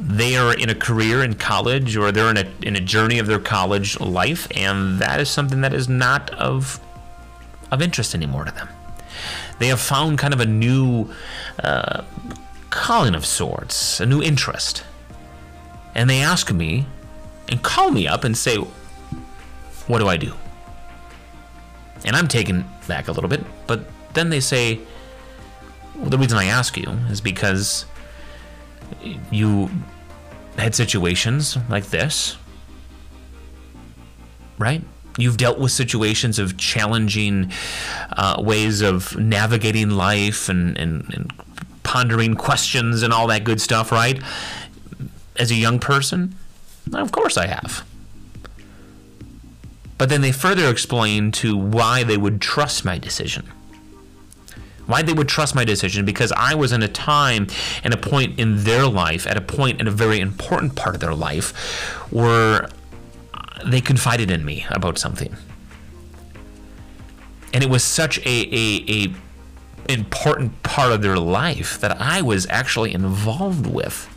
they 0.00 0.36
are 0.36 0.54
in 0.54 0.70
a 0.70 0.74
career 0.74 1.22
in 1.22 1.34
college 1.34 1.96
or 1.96 2.10
they're 2.10 2.30
in 2.30 2.38
a, 2.38 2.50
in 2.62 2.76
a 2.76 2.80
journey 2.80 3.18
of 3.18 3.26
their 3.26 3.38
college 3.38 3.98
life, 4.00 4.48
and 4.54 4.98
that 4.98 5.20
is 5.20 5.28
something 5.28 5.60
that 5.60 5.74
is 5.74 5.88
not 5.88 6.30
of, 6.30 6.80
of 7.70 7.82
interest 7.82 8.14
anymore 8.14 8.44
to 8.44 8.52
them. 8.52 8.68
They 9.58 9.68
have 9.68 9.80
found 9.80 10.18
kind 10.18 10.32
of 10.32 10.40
a 10.40 10.46
new 10.46 11.10
uh, 11.62 12.02
calling 12.70 13.14
of 13.14 13.26
sorts, 13.26 14.00
a 14.00 14.06
new 14.06 14.22
interest. 14.22 14.84
And 15.94 16.08
they 16.08 16.20
ask 16.20 16.50
me 16.52 16.86
and 17.48 17.62
call 17.62 17.90
me 17.90 18.06
up 18.06 18.24
and 18.24 18.36
say, 18.36 18.56
What 19.86 19.98
do 19.98 20.08
I 20.08 20.16
do? 20.16 20.34
And 22.04 22.16
I'm 22.16 22.28
taken 22.28 22.64
back 22.88 23.08
a 23.08 23.12
little 23.12 23.28
bit, 23.28 23.44
but 23.66 23.84
then 24.14 24.30
they 24.30 24.40
say, 24.40 24.80
well, 25.96 26.08
the 26.08 26.18
reason 26.18 26.38
I 26.38 26.46
ask 26.46 26.76
you 26.76 26.88
is 27.10 27.20
because 27.20 27.84
you 29.30 29.70
had 30.56 30.74
situations 30.74 31.56
like 31.68 31.86
this, 31.86 32.36
right? 34.58 34.82
You've 35.18 35.36
dealt 35.36 35.58
with 35.58 35.72
situations 35.72 36.38
of 36.38 36.56
challenging 36.56 37.52
uh, 38.12 38.36
ways 38.38 38.80
of 38.80 39.16
navigating 39.16 39.90
life 39.90 40.48
and, 40.48 40.78
and, 40.78 41.12
and 41.14 41.32
pondering 41.82 42.34
questions 42.34 43.02
and 43.02 43.12
all 43.12 43.26
that 43.26 43.44
good 43.44 43.60
stuff, 43.60 43.90
right? 43.90 44.22
As 45.36 45.50
a 45.50 45.54
young 45.54 45.78
person, 45.78 46.36
of 46.92 47.12
course 47.12 47.36
I 47.36 47.46
have. 47.46 47.84
But 49.98 50.08
then 50.08 50.22
they 50.22 50.32
further 50.32 50.68
explain 50.68 51.30
to 51.32 51.56
why 51.56 52.04
they 52.04 52.16
would 52.16 52.40
trust 52.40 52.84
my 52.84 52.96
decision. 52.96 53.50
Why 54.90 55.02
they 55.02 55.12
would 55.12 55.28
trust 55.28 55.54
my 55.54 55.64
decision 55.64 56.04
because 56.04 56.32
I 56.32 56.54
was 56.56 56.72
in 56.72 56.82
a 56.82 56.88
time 56.88 57.46
and 57.84 57.94
a 57.94 57.96
point 57.96 58.40
in 58.40 58.64
their 58.64 58.86
life, 58.86 59.24
at 59.26 59.36
a 59.36 59.40
point 59.40 59.80
in 59.80 59.86
a 59.86 59.90
very 59.92 60.18
important 60.18 60.74
part 60.74 60.96
of 60.96 61.00
their 61.00 61.14
life, 61.14 61.56
where 62.10 62.68
they 63.64 63.80
confided 63.80 64.32
in 64.32 64.44
me 64.44 64.66
about 64.68 64.98
something. 64.98 65.36
And 67.54 67.62
it 67.62 67.70
was 67.70 67.84
such 67.84 68.18
a, 68.18 68.22
a, 68.26 68.84
a 68.88 69.14
important 69.92 70.62
part 70.64 70.92
of 70.92 71.02
their 71.02 71.18
life 71.18 71.80
that 71.80 72.00
I 72.00 72.20
was 72.22 72.46
actually 72.50 72.92
involved 72.92 73.66
with 73.66 74.08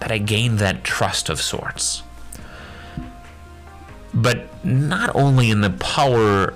that 0.00 0.10
I 0.10 0.18
gained 0.18 0.58
that 0.60 0.82
trust 0.82 1.28
of 1.28 1.40
sorts. 1.40 2.02
But 4.14 4.64
not 4.64 5.14
only 5.14 5.50
in 5.50 5.60
the 5.60 5.70
power 5.70 6.54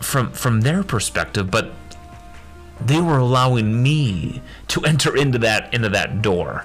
from 0.00 0.32
from 0.32 0.60
their 0.62 0.82
perspective, 0.82 1.50
but 1.50 1.70
they 2.80 3.00
were 3.00 3.18
allowing 3.18 3.82
me 3.82 4.42
to 4.68 4.82
enter 4.84 5.16
into 5.16 5.38
that 5.38 5.72
into 5.72 5.88
that 5.88 6.22
door, 6.22 6.64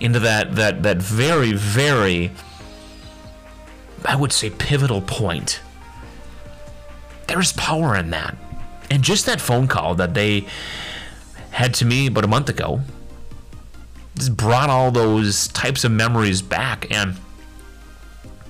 into 0.00 0.18
that 0.20 0.56
that 0.56 0.82
that 0.82 0.98
very 0.98 1.52
very 1.52 2.32
I 4.04 4.16
would 4.16 4.32
say 4.32 4.50
pivotal 4.50 5.00
point. 5.00 5.60
There's 7.28 7.52
power 7.52 7.96
in 7.96 8.10
that. 8.10 8.36
And 8.90 9.02
just 9.02 9.26
that 9.26 9.40
phone 9.40 9.68
call 9.68 9.94
that 9.94 10.14
they 10.14 10.46
had 11.50 11.74
to 11.74 11.84
me 11.84 12.08
about 12.08 12.24
a 12.24 12.28
month 12.28 12.48
ago 12.48 12.80
just 14.16 14.36
brought 14.36 14.68
all 14.68 14.90
those 14.90 15.48
types 15.48 15.84
of 15.84 15.92
memories 15.92 16.42
back 16.42 16.86
and 16.90 17.16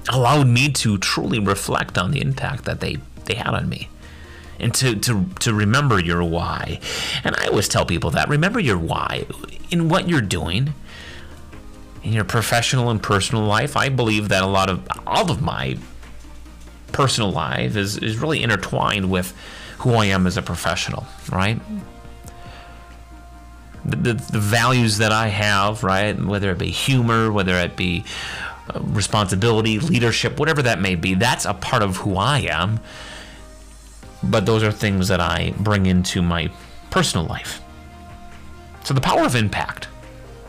allowed 0.09 0.49
me 0.49 0.69
to 0.69 0.99
truly 0.99 1.39
reflect 1.39 1.97
on 1.97 2.11
the 2.11 2.21
impact 2.21 2.65
that 2.65 2.81
they, 2.81 2.97
they 3.27 3.35
had 3.35 3.55
on 3.55 3.69
me 3.69 3.89
and 4.63 4.73
to, 4.75 4.95
to, 4.97 5.27
to 5.41 5.53
remember 5.53 6.01
your 6.01 6.23
why. 6.25 6.79
And 7.25 7.35
I 7.37 7.49
always 7.49 7.69
tell 7.69 7.85
people 7.85 8.11
that 8.13 8.29
remember 8.29 8.61
your 8.61 8.79
why 8.79 9.27
in 9.71 9.89
what 9.89 10.09
you're 10.09 10.21
doing 10.21 10.73
in 12.03 12.13
your 12.13 12.25
professional 12.25 12.91
and 12.91 13.03
personal 13.03 13.45
life. 13.45 13.77
I 13.77 13.89
believe 13.89 14.29
that 14.29 14.43
a 14.43 14.47
lot 14.47 14.71
of 14.71 14.89
all 15.07 15.31
of 15.31 15.43
my 15.43 15.79
personal 16.93 17.31
life 17.31 17.77
is, 17.77 17.97
is 17.97 18.19
really 18.19 18.43
intertwined 18.43 19.11
with 19.11 19.35
who 19.79 19.95
I 19.95 20.07
am 20.07 20.27
as 20.27 20.37
a 20.37 20.43
professional, 20.43 21.07
right? 21.31 21.61
The, 23.85 23.97
the, 23.97 24.13
the 24.15 24.39
values 24.39 24.99
that 24.99 25.11
I 25.11 25.29
have, 25.29 25.83
right? 25.83 26.17
Whether 26.19 26.51
it 26.51 26.59
be 26.59 26.71
humor, 26.71 27.33
whether 27.33 27.57
it 27.57 27.77
be 27.77 28.05
uh, 28.73 28.81
responsibility, 28.81 29.81
leadership, 29.81 30.39
whatever 30.39 30.63
that 30.63 30.81
may 30.81 30.95
be, 30.95 31.15
that's 31.15 31.45
a 31.45 31.55
part 31.55 31.83
of 31.83 31.97
who 31.99 32.17
I 32.17 32.41
am. 32.41 32.79
But 34.23 34.47
those 34.47 34.63
are 34.63 34.73
things 34.73 35.09
that 35.09 35.21
I 35.21 35.53
bring 35.59 35.87
into 35.87 36.23
my 36.23 36.51
personal 36.91 37.27
life. 37.27 37.61
So 38.85 38.95
the 38.95 39.01
power 39.01 39.25
of 39.25 39.35
impact. 39.35 39.89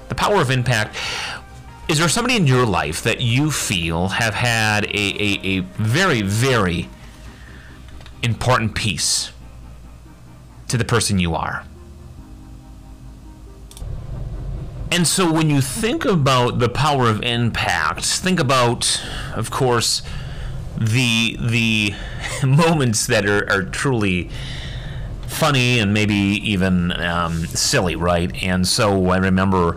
The 0.09 0.15
power 0.15 0.41
of 0.41 0.51
impact. 0.51 0.95
Is 1.87 1.99
there 1.99 2.09
somebody 2.09 2.35
in 2.35 2.47
your 2.47 2.65
life 2.65 3.03
that 3.03 3.21
you 3.21 3.51
feel 3.51 4.09
have 4.09 4.33
had 4.33 4.85
a, 4.85 4.89
a, 4.89 5.39
a 5.43 5.59
very, 5.77 6.21
very 6.21 6.89
important 8.21 8.73
piece 8.75 9.31
to 10.67 10.77
the 10.77 10.85
person 10.85 11.19
you 11.19 11.35
are? 11.35 11.65
And 14.91 15.07
so 15.07 15.31
when 15.31 15.49
you 15.49 15.59
think 15.59 16.05
about 16.05 16.59
the 16.59 16.69
power 16.69 17.09
of 17.09 17.23
impact, 17.23 18.05
think 18.05 18.39
about, 18.39 19.03
of 19.35 19.49
course, 19.49 20.03
the 20.83 21.37
the 21.39 21.93
moments 22.45 23.07
that 23.07 23.25
are, 23.25 23.49
are 23.49 23.63
truly 23.63 24.29
funny 25.27 25.79
and 25.79 25.93
maybe 25.93 26.13
even 26.13 26.91
um, 26.91 27.45
silly, 27.47 27.95
right? 27.95 28.31
And 28.43 28.67
so 28.67 29.09
I 29.09 29.17
remember 29.17 29.75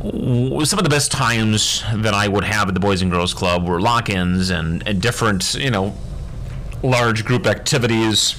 some 0.00 0.78
of 0.78 0.82
the 0.82 0.90
best 0.90 1.10
times 1.10 1.82
that 1.94 2.14
I 2.14 2.28
would 2.28 2.44
have 2.44 2.68
at 2.68 2.74
the 2.74 2.80
Boys 2.80 3.02
and 3.02 3.10
Girls 3.10 3.32
Club 3.32 3.66
were 3.66 3.80
lock-ins 3.80 4.50
and, 4.50 4.86
and 4.86 5.00
different, 5.00 5.54
you 5.54 5.70
know, 5.70 5.94
large 6.82 7.24
group 7.24 7.46
activities 7.46 8.36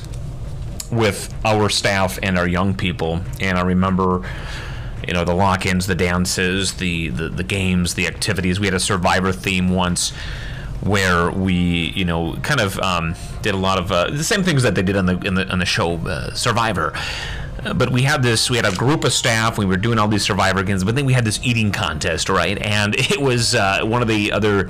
with 0.91 1.33
our 1.43 1.69
staff 1.69 2.19
and 2.21 2.37
our 2.37 2.47
young 2.47 2.75
people. 2.75 3.21
And 3.41 3.57
I 3.57 3.61
remember 3.61 4.21
you 5.07 5.13
know 5.13 5.23
the 5.23 5.35
lock-ins 5.35 5.85
the 5.85 5.93
dances 5.93 6.73
the, 6.75 7.09
the 7.09 7.29
the 7.29 7.43
games 7.43 7.93
the 7.93 8.07
activities 8.07 8.59
we 8.59 8.65
had 8.65 8.73
a 8.73 8.79
survivor 8.79 9.31
theme 9.31 9.69
once 9.69 10.11
where 10.81 11.31
we 11.31 11.91
you 11.95 12.05
know 12.05 12.35
kind 12.43 12.59
of 12.59 12.79
um, 12.79 13.15
did 13.41 13.53
a 13.53 13.57
lot 13.57 13.77
of 13.77 13.91
uh, 13.91 14.09
the 14.09 14.23
same 14.23 14.43
things 14.43 14.63
that 14.63 14.75
they 14.75 14.83
did 14.83 14.95
on 14.95 15.05
the 15.05 15.17
in 15.19 15.35
the, 15.35 15.47
on 15.49 15.59
the 15.59 15.65
show 15.65 15.97
uh, 16.07 16.33
survivor. 16.33 16.93
Uh, 17.65 17.73
but 17.73 17.89
we 17.89 18.03
had 18.03 18.21
this 18.21 18.49
we 18.49 18.57
had 18.57 18.65
a 18.65 18.75
group 18.75 19.03
of 19.03 19.13
staff 19.13 19.57
we 19.57 19.65
were 19.65 19.77
doing 19.77 19.97
all 19.97 20.07
these 20.07 20.23
survivor 20.23 20.61
games 20.61 20.83
but 20.83 20.93
then 20.93 21.05
we 21.05 21.13
had 21.13 21.25
this 21.25 21.39
eating 21.43 21.71
contest 21.71 22.29
right? 22.29 22.61
And 22.61 22.95
it 22.97 23.19
was 23.19 23.55
uh, 23.55 23.81
one 23.83 24.01
of 24.01 24.07
the 24.07 24.31
other 24.31 24.69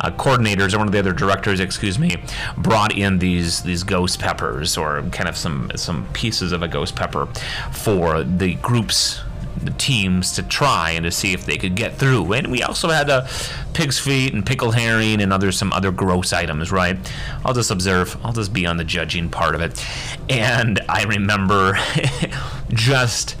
uh, 0.00 0.10
coordinators 0.10 0.74
or 0.74 0.78
one 0.78 0.88
of 0.88 0.92
the 0.92 0.98
other 0.98 1.12
directors 1.12 1.60
excuse 1.60 1.98
me 1.98 2.16
brought 2.58 2.96
in 2.96 3.18
these 3.18 3.62
these 3.62 3.82
ghost 3.82 4.18
peppers 4.18 4.76
or 4.76 5.02
kind 5.12 5.28
of 5.28 5.36
some 5.36 5.70
some 5.76 6.06
pieces 6.12 6.52
of 6.52 6.62
a 6.62 6.68
ghost 6.68 6.96
pepper 6.96 7.26
for 7.72 8.22
the 8.22 8.54
groups 8.56 9.22
the 9.62 9.70
teams 9.72 10.32
to 10.32 10.42
try 10.42 10.90
and 10.90 11.04
to 11.04 11.10
see 11.10 11.32
if 11.32 11.46
they 11.46 11.56
could 11.56 11.74
get 11.74 11.96
through. 11.96 12.32
And 12.32 12.50
we 12.50 12.62
also 12.62 12.88
had 12.88 13.08
a 13.08 13.28
pig's 13.72 13.98
feet 13.98 14.32
and 14.32 14.44
pickled 14.44 14.74
herring 14.74 15.20
and 15.20 15.32
other 15.32 15.52
some 15.52 15.72
other 15.72 15.90
gross 15.90 16.32
items, 16.32 16.70
right? 16.70 16.96
I'll 17.44 17.54
just 17.54 17.70
observe. 17.70 18.16
I'll 18.24 18.32
just 18.32 18.52
be 18.52 18.66
on 18.66 18.76
the 18.76 18.84
judging 18.84 19.28
part 19.28 19.54
of 19.54 19.60
it. 19.60 19.84
And 20.28 20.80
I 20.88 21.04
remember 21.04 21.78
just 22.68 23.36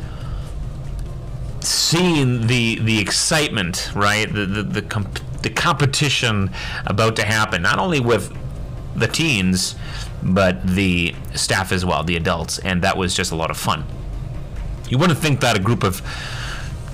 seeing 1.60 2.46
the 2.46 2.78
the 2.80 2.98
excitement, 3.00 3.90
right? 3.94 4.32
The 4.32 4.46
the 4.46 4.62
the, 4.62 4.82
comp- 4.82 5.42
the 5.42 5.50
competition 5.50 6.50
about 6.86 7.16
to 7.16 7.24
happen, 7.24 7.62
not 7.62 7.78
only 7.78 8.00
with 8.00 8.36
the 8.94 9.06
teens, 9.06 9.76
but 10.22 10.66
the 10.66 11.14
staff 11.34 11.72
as 11.72 11.84
well, 11.84 12.02
the 12.02 12.16
adults, 12.16 12.58
and 12.60 12.82
that 12.82 12.96
was 12.96 13.14
just 13.14 13.32
a 13.32 13.36
lot 13.36 13.50
of 13.50 13.56
fun. 13.56 13.84
You 14.88 14.98
wouldn't 14.98 15.18
think 15.18 15.40
that 15.40 15.56
a 15.56 15.60
group 15.60 15.82
of 15.82 16.02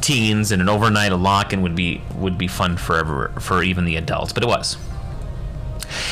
teens 0.00 0.50
and 0.50 0.60
an 0.60 0.68
overnight 0.68 1.12
a 1.12 1.16
lock-in 1.16 1.62
would 1.62 1.76
be 1.76 2.02
would 2.16 2.36
be 2.36 2.48
fun 2.48 2.76
for 2.76 3.32
for 3.40 3.62
even 3.62 3.84
the 3.84 3.96
adults, 3.96 4.32
but 4.32 4.42
it 4.42 4.46
was. 4.46 4.76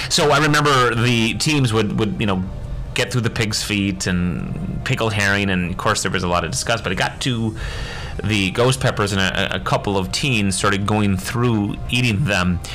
So 0.08 0.30
I 0.30 0.38
remember 0.38 0.94
the 0.94 1.34
teams 1.34 1.72
would 1.72 1.98
would 1.98 2.20
you 2.20 2.26
know 2.26 2.42
get 2.94 3.12
through 3.12 3.22
the 3.22 3.30
pig's 3.30 3.62
feet 3.62 4.06
and 4.06 4.84
pickled 4.84 5.12
herring, 5.12 5.50
and 5.50 5.70
of 5.70 5.76
course 5.76 6.02
there 6.02 6.10
was 6.10 6.22
a 6.22 6.28
lot 6.28 6.44
of 6.44 6.50
disgust. 6.50 6.82
But 6.82 6.92
it 6.92 6.96
got 6.96 7.20
to 7.22 7.56
the 8.22 8.50
ghost 8.50 8.80
peppers, 8.80 9.12
and 9.12 9.20
a, 9.20 9.56
a 9.56 9.60
couple 9.60 9.96
of 9.96 10.12
teens 10.12 10.56
started 10.56 10.86
going 10.86 11.16
through 11.16 11.76
eating 11.90 12.24
them. 12.24 12.60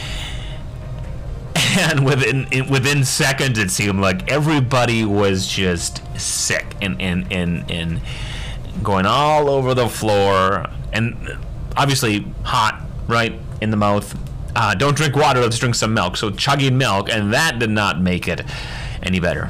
And 1.77 2.05
within 2.05 2.47
within 2.69 3.03
seconds, 3.03 3.59
it 3.59 3.69
seemed 3.69 3.99
like 3.99 4.31
everybody 4.31 5.03
was 5.03 5.45
just 5.45 6.01
sick 6.17 6.65
and 6.81 7.01
and 7.01 7.29
and 7.33 7.69
and 7.69 8.01
going 8.83 9.05
all 9.05 9.49
over 9.49 9.73
the 9.73 9.89
floor, 9.89 10.65
and 10.93 11.37
obviously 11.75 12.25
hot, 12.43 12.81
right 13.07 13.39
in 13.61 13.71
the 13.71 13.77
mouth. 13.77 14.17
Uh, 14.55 14.73
don't 14.73 14.95
drink 14.95 15.15
water, 15.15 15.41
let's 15.41 15.57
drink 15.57 15.75
some 15.75 15.93
milk. 15.93 16.15
So 16.17 16.31
chugging 16.31 16.77
milk, 16.77 17.09
and 17.09 17.33
that 17.33 17.59
did 17.59 17.69
not 17.69 17.99
make 17.99 18.27
it 18.27 18.41
any 19.03 19.19
better. 19.19 19.49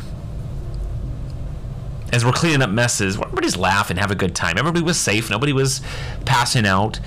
As 2.12 2.24
we're 2.24 2.32
cleaning 2.32 2.62
up 2.62 2.70
messes, 2.70 3.18
everybody's 3.18 3.58
laughing, 3.58 3.98
have 3.98 4.12
a 4.12 4.16
good 4.16 4.34
time. 4.36 4.58
Everybody 4.58 4.84
was 4.84 5.00
safe, 5.00 5.30
nobody 5.30 5.54
was 5.54 5.82
passing 6.26 6.66
out. 6.66 7.00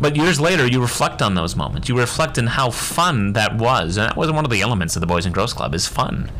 But 0.00 0.16
years 0.16 0.40
later, 0.40 0.66
you 0.66 0.80
reflect 0.80 1.22
on 1.22 1.34
those 1.34 1.54
moments. 1.54 1.88
You 1.88 1.96
reflect 1.96 2.38
on 2.38 2.48
how 2.48 2.70
fun 2.70 3.32
that 3.34 3.56
was, 3.56 3.96
and 3.96 4.08
that 4.08 4.16
was 4.16 4.30
one 4.32 4.44
of 4.44 4.50
the 4.50 4.60
elements 4.60 4.96
of 4.96 5.00
the 5.00 5.06
Boys 5.06 5.24
and 5.24 5.34
Girls 5.34 5.52
Club 5.52 5.74
is 5.74 5.86
fun, 5.86 6.32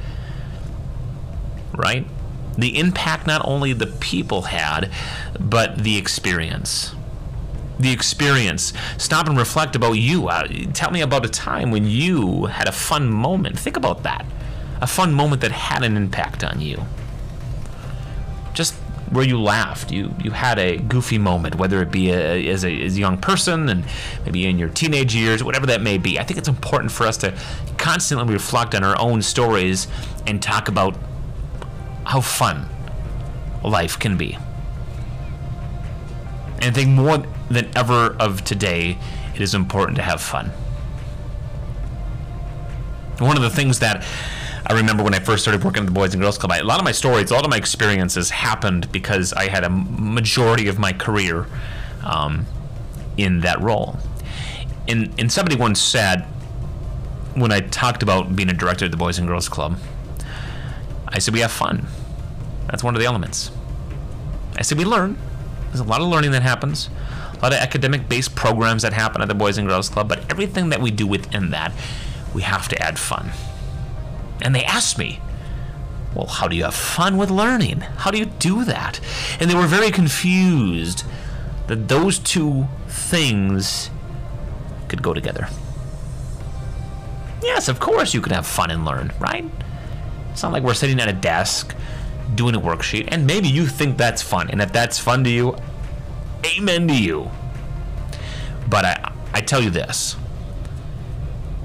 right? 1.72 2.06
The 2.56 2.78
impact 2.78 3.26
not 3.26 3.42
only 3.44 3.73
the 3.73 3.87
people 3.87 4.42
had, 4.42 4.90
but 5.38 5.78
the 5.78 5.96
experience. 5.96 6.94
the 7.78 7.90
experience. 7.92 8.73
Stop 8.99 9.26
and 9.26 9.37
reflect 9.37 9.75
about 9.76 9.92
you. 9.94 10.28
Uh, 10.28 10.46
tell 10.73 10.90
me 10.90 11.00
about 11.00 11.25
a 11.26 11.28
time 11.28 11.70
when 11.70 11.84
you 11.84 12.46
had 12.46 12.68
a 12.68 12.73
fun 12.73 13.11
moment. 13.11 13.58
Think 13.58 13.76
about 13.76 14.04
that. 14.04 14.25
A 14.80 14.87
fun 14.87 15.12
moment 15.12 15.42
that 15.42 15.52
had 15.52 15.82
an 15.82 15.96
impact 15.96 16.44
on 16.44 16.61
you. 16.61 16.84
Just 18.52 18.75
where 19.11 19.25
you 19.25 19.40
laughed, 19.40 19.90
you 19.92 20.14
you 20.23 20.30
had 20.30 20.58
a 20.58 20.78
goofy 20.78 21.18
moment, 21.18 21.56
whether 21.56 21.82
it 21.82 21.90
be 21.90 22.11
a, 22.11 22.49
as, 22.49 22.64
a, 22.64 22.82
as 22.82 22.96
a 22.96 23.00
young 23.00 23.18
person 23.18 23.68
and 23.68 23.84
maybe 24.25 24.46
in 24.46 24.58
your 24.58 24.68
teenage 24.68 25.14
years, 25.14 25.42
whatever 25.42 25.66
that 25.66 25.82
may 25.82 25.99
be. 25.99 26.18
I 26.18 26.25
think 26.25 26.38
it's 26.38 26.49
important 26.49 26.92
for 26.92 27.06
us 27.06 27.16
to 27.18 27.37
constantly 27.76 28.32
reflect 28.32 28.75
on 28.75 28.84
our 28.84 28.99
own 29.00 29.23
stories 29.23 29.88
and 30.26 30.40
talk 30.42 30.68
about 30.68 30.96
how 32.06 32.20
fun 32.20 32.68
life 33.62 33.99
can 33.99 34.16
be. 34.16 34.37
And 36.56 36.64
I 36.64 36.70
think 36.70 36.90
more 36.90 37.25
than 37.50 37.70
ever 37.76 38.16
of 38.18 38.44
today, 38.44 38.99
it 39.34 39.40
is 39.40 39.54
important 39.54 39.96
to 39.96 40.02
have 40.02 40.20
fun. 40.20 40.50
One 43.18 43.37
of 43.37 43.42
the 43.42 43.50
things 43.50 43.80
that 43.80 44.04
I 44.66 44.73
remember 44.73 45.02
when 45.02 45.14
I 45.14 45.18
first 45.18 45.42
started 45.42 45.62
working 45.62 45.82
at 45.82 45.87
the 45.87 45.92
Boys 45.92 46.14
and 46.14 46.23
Girls 46.23 46.38
Club, 46.38 46.52
I, 46.52 46.58
a 46.58 46.64
lot 46.64 46.78
of 46.78 46.84
my 46.84 46.92
stories, 46.92 47.30
a 47.30 47.34
lot 47.34 47.44
of 47.44 47.50
my 47.50 47.56
experiences 47.56 48.30
happened 48.30 48.90
because 48.90 49.32
I 49.32 49.49
had 49.49 49.62
a 49.62 49.68
majority 49.68 50.68
of 50.68 50.78
my 50.78 50.92
career 50.92 51.46
um, 52.02 52.46
in 53.16 53.40
that 53.40 53.61
role. 53.61 53.99
And, 54.88 55.12
and 55.18 55.30
somebody 55.30 55.56
once 55.56 55.80
said, 55.80 56.23
when 57.34 57.52
I 57.52 57.61
talked 57.61 58.02
about 58.02 58.34
being 58.34 58.49
a 58.49 58.54
director 58.54 58.84
at 58.84 58.90
the 58.90 58.96
Boys 58.96 59.18
and 59.18 59.28
Girls 59.28 59.49
Club, 59.49 59.76
I 61.14 61.18
said, 61.21 61.33
we 61.33 61.40
have 61.40 61.52
fun. 61.52 61.87
That's 62.66 62.83
one 62.83 62.94
of 62.94 63.00
the 63.00 63.06
elements. 63.06 63.52
I 64.56 64.62
said, 64.62 64.78
we 64.78 64.85
learn. 64.85 65.16
There's 65.68 65.80
a 65.80 65.85
lot 65.85 66.00
of 66.00 66.09
learning 66.09 66.33
that 66.33 66.42
happens, 66.42 66.90
a 67.33 67.37
lot 67.37 67.52
of 67.52 67.59
academic 67.59 68.09
based 68.09 68.35
programs 68.35 68.83
that 68.83 68.92
happen 68.92 69.23
at 69.23 69.28
the 69.28 69.35
Boys 69.35 69.56
and 69.56 69.68
Girls 69.68 69.88
Club, 69.88 70.09
but 70.09 70.28
everything 70.30 70.71
that 70.71 70.80
we 70.80 70.90
do 70.90 71.06
within 71.06 71.50
that, 71.50 71.73
we 72.35 72.42
have 72.42 72.68
to 72.68 72.83
add 72.83 72.99
fun. 72.99 73.30
And 74.42 74.54
they 74.54 74.64
asked 74.64 74.99
me, 74.99 75.21
well, 76.14 76.26
how 76.26 76.49
do 76.49 76.56
you 76.56 76.64
have 76.64 76.75
fun 76.75 77.16
with 77.16 77.30
learning? 77.30 77.80
How 77.80 78.11
do 78.11 78.18
you 78.18 78.26
do 78.26 78.64
that? 78.64 79.00
And 79.40 79.49
they 79.49 79.54
were 79.54 79.66
very 79.66 79.90
confused 79.90 81.04
that 81.68 81.88
those 81.88 82.18
two 82.18 82.68
things 82.88 83.90
could 84.88 85.02
go 85.02 85.14
together. 85.14 85.49
Yes, 87.42 87.68
of 87.68 87.78
course 87.78 88.14
you 88.14 88.21
can 88.21 88.33
have 88.33 88.47
fun 88.47 88.71
and 88.71 88.85
learn, 88.85 89.12
right? 89.18 89.44
It's 90.35 90.43
not 90.43 90.50
like 90.50 90.64
we're 90.64 90.75
sitting 90.75 90.99
at 90.99 91.07
a 91.07 91.12
desk 91.12 91.76
doing 92.35 92.57
a 92.57 92.61
worksheet, 92.61 93.07
and 93.12 93.25
maybe 93.25 93.47
you 93.47 93.67
think 93.67 93.97
that's 93.97 94.21
fun. 94.21 94.50
And 94.50 94.61
if 94.61 94.73
that's 94.73 94.99
fun 94.99 95.23
to 95.23 95.31
you, 95.31 95.57
amen 96.45 96.88
to 96.88 96.95
you. 96.95 97.31
But 98.69 98.85
I, 98.85 99.12
I 99.33 99.41
tell 99.43 99.62
you 99.62 99.71
this 99.71 100.17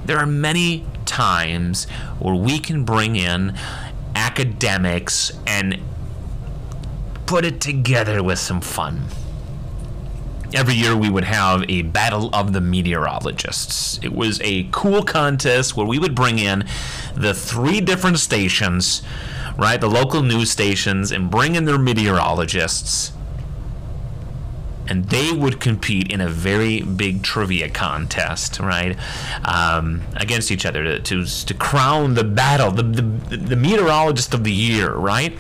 there 0.06 0.20
are 0.20 0.28
many 0.28 0.86
times 1.06 1.86
where 2.20 2.36
we 2.36 2.60
can 2.60 2.84
bring 2.84 3.16
in 3.16 3.58
academics 4.16 5.32
and 5.48 5.80
put 7.26 7.46
it 7.46 7.60
together 7.60 8.22
with 8.22 8.38
some 8.38 8.62
fun. 8.62 9.06
Every 10.54 10.74
year 10.74 10.96
we 10.96 11.10
would 11.10 11.26
have 11.26 11.64
a 11.70 11.84
battle 11.84 12.30
of 12.34 12.54
the 12.54 12.62
meteorologists. 12.62 14.00
It 14.02 14.14
was 14.14 14.42
a 14.44 14.68
cool 14.72 15.04
contest 15.04 15.78
where 15.78 15.86
we 15.86 16.00
would 16.00 16.16
bring 16.16 16.40
in 16.40 16.68
the 17.16 17.34
three 17.34 17.82
different 17.82 18.20
stations, 18.20 19.04
right, 19.58 19.80
the 19.80 19.90
local 19.90 20.24
news 20.24 20.50
stations, 20.50 21.12
and 21.12 21.30
bring 21.30 21.56
in 21.56 21.66
their 21.66 21.78
meteorologists 21.78 23.14
and 24.90 25.06
they 25.06 25.32
would 25.32 25.60
compete 25.60 26.12
in 26.12 26.20
a 26.20 26.28
very 26.28 26.82
big 26.82 27.22
trivia 27.22 27.70
contest, 27.70 28.60
right, 28.60 28.98
um, 29.46 30.02
against 30.16 30.52
each 30.52 30.66
other 30.66 30.84
to, 30.84 31.00
to, 31.00 31.26
to 31.46 31.54
crown 31.54 32.16
the 32.16 32.24
battle, 32.24 32.72
the, 32.72 32.82
the, 32.82 33.38
the 33.38 33.56
meteorologist 33.56 34.34
of 34.34 34.44
the 34.44 34.52
year, 34.52 34.92
right? 34.94 35.38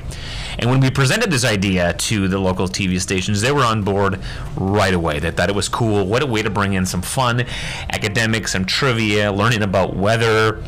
And 0.59 0.69
when 0.69 0.81
we 0.81 0.91
presented 0.91 1.31
this 1.31 1.45
idea 1.45 1.93
to 1.93 2.27
the 2.27 2.37
local 2.37 2.67
TV 2.67 2.99
stations, 2.99 3.39
they 3.39 3.51
were 3.53 3.63
on 3.63 3.81
board 3.81 4.19
right 4.57 4.93
away. 4.93 5.19
They 5.19 5.31
thought 5.31 5.47
it 5.47 5.55
was 5.55 5.69
cool. 5.69 6.05
What 6.05 6.21
a 6.21 6.25
way 6.25 6.41
to 6.41 6.49
bring 6.49 6.73
in 6.73 6.85
some 6.85 7.01
fun, 7.01 7.45
academics, 7.89 8.51
some 8.51 8.65
trivia, 8.65 9.31
learning 9.31 9.61
about 9.61 9.95
weather, 9.95 10.61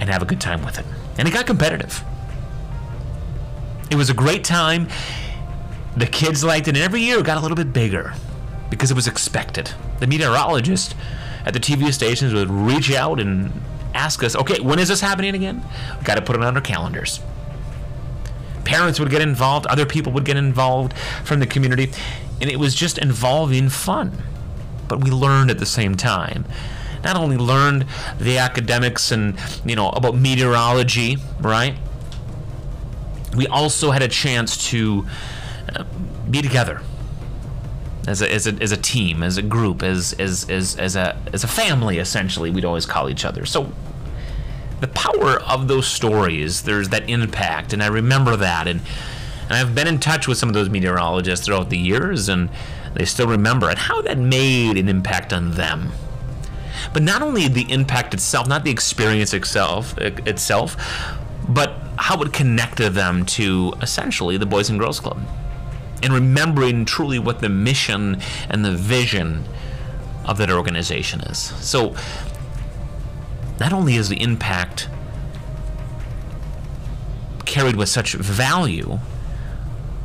and 0.00 0.08
have 0.08 0.22
a 0.22 0.24
good 0.24 0.40
time 0.40 0.64
with 0.64 0.78
it. 0.78 0.86
And 1.18 1.28
it 1.28 1.34
got 1.34 1.46
competitive. 1.46 2.02
It 3.90 3.96
was 3.96 4.08
a 4.08 4.14
great 4.14 4.42
time 4.42 4.88
the 5.96 6.06
kids 6.06 6.42
liked 6.42 6.68
it, 6.68 6.76
and 6.76 6.84
every 6.84 7.02
year 7.02 7.18
it 7.18 7.26
got 7.26 7.36
a 7.36 7.40
little 7.40 7.56
bit 7.56 7.74
bigger 7.74 8.14
because 8.70 8.90
it 8.90 8.94
was 8.94 9.06
expected. 9.06 9.70
The 9.98 10.06
meteorologist 10.06 10.94
at 11.44 11.52
the 11.52 11.60
TV 11.60 11.92
stations 11.92 12.32
would 12.32 12.48
reach 12.48 12.90
out 12.90 13.20
and 13.20 13.52
ask 13.92 14.22
us, 14.22 14.34
okay, 14.34 14.60
when 14.60 14.78
is 14.78 14.88
this 14.88 15.02
happening 15.02 15.34
again? 15.34 15.62
We've 15.96 16.04
got 16.04 16.14
to 16.14 16.22
put 16.22 16.36
it 16.36 16.42
on 16.42 16.54
our 16.56 16.62
calendars. 16.62 17.20
Parents 18.70 19.00
would 19.00 19.10
get 19.10 19.20
involved, 19.20 19.66
other 19.66 19.84
people 19.84 20.12
would 20.12 20.24
get 20.24 20.36
involved 20.36 20.96
from 21.24 21.40
the 21.40 21.46
community, 21.46 21.90
and 22.40 22.48
it 22.48 22.56
was 22.56 22.72
just 22.72 22.98
involving 22.98 23.68
fun. 23.68 24.16
But 24.86 25.02
we 25.02 25.10
learned 25.10 25.50
at 25.50 25.58
the 25.58 25.66
same 25.66 25.96
time. 25.96 26.44
Not 27.02 27.16
only 27.16 27.36
learned 27.36 27.86
the 28.20 28.38
academics 28.38 29.10
and, 29.10 29.36
you 29.64 29.74
know, 29.74 29.88
about 29.88 30.14
meteorology, 30.14 31.16
right? 31.40 31.74
We 33.36 33.48
also 33.48 33.90
had 33.90 34.02
a 34.02 34.08
chance 34.08 34.68
to 34.70 35.04
uh, 35.74 35.82
be 36.30 36.40
together 36.40 36.80
as 38.06 38.22
a, 38.22 38.32
as 38.32 38.46
a, 38.46 38.52
as 38.62 38.70
a 38.70 38.76
team, 38.76 39.24
as 39.24 39.36
a 39.36 39.42
group, 39.42 39.82
as, 39.82 40.12
as, 40.12 40.48
as, 40.48 40.76
as, 40.76 40.94
a, 40.94 41.16
as 41.32 41.42
a 41.42 41.48
family, 41.48 41.98
essentially, 41.98 42.52
we'd 42.52 42.64
always 42.64 42.86
call 42.86 43.10
each 43.10 43.24
other. 43.24 43.44
So 43.46 43.72
the 44.80 44.88
power 44.88 45.40
of 45.42 45.68
those 45.68 45.86
stories, 45.86 46.62
there's 46.62 46.88
that 46.90 47.08
impact, 47.08 47.72
and 47.72 47.82
I 47.82 47.86
remember 47.86 48.36
that. 48.36 48.66
And, 48.66 48.80
and 49.48 49.52
I've 49.52 49.74
been 49.74 49.86
in 49.86 49.98
touch 49.98 50.26
with 50.26 50.38
some 50.38 50.48
of 50.48 50.54
those 50.54 50.70
meteorologists 50.70 51.46
throughout 51.46 51.70
the 51.70 51.78
years, 51.78 52.28
and 52.28 52.48
they 52.94 53.04
still 53.04 53.26
remember 53.26 53.70
it, 53.70 53.78
how 53.78 54.02
that 54.02 54.18
made 54.18 54.76
an 54.76 54.88
impact 54.88 55.32
on 55.32 55.52
them. 55.52 55.92
But 56.92 57.02
not 57.02 57.22
only 57.22 57.46
the 57.46 57.70
impact 57.70 58.14
itself, 58.14 58.48
not 58.48 58.64
the 58.64 58.70
experience 58.70 59.34
itself, 59.34 59.96
itself, 59.98 60.76
but 61.48 61.74
how 61.96 62.20
it 62.22 62.32
connected 62.32 62.90
them 62.94 63.26
to 63.26 63.74
essentially 63.82 64.36
the 64.36 64.46
Boys 64.46 64.70
and 64.70 64.78
Girls 64.78 65.00
Club 65.00 65.20
and 66.02 66.12
remembering 66.12 66.84
truly 66.84 67.18
what 67.18 67.40
the 67.40 67.48
mission 67.48 68.20
and 68.48 68.64
the 68.64 68.72
vision 68.72 69.44
of 70.24 70.38
that 70.38 70.50
organization 70.50 71.20
is. 71.22 71.38
So, 71.38 71.94
not 73.60 73.72
only 73.74 73.96
is 73.96 74.08
the 74.08 74.20
impact 74.20 74.88
carried 77.44 77.76
with 77.76 77.88
such 77.88 78.14
value, 78.14 78.98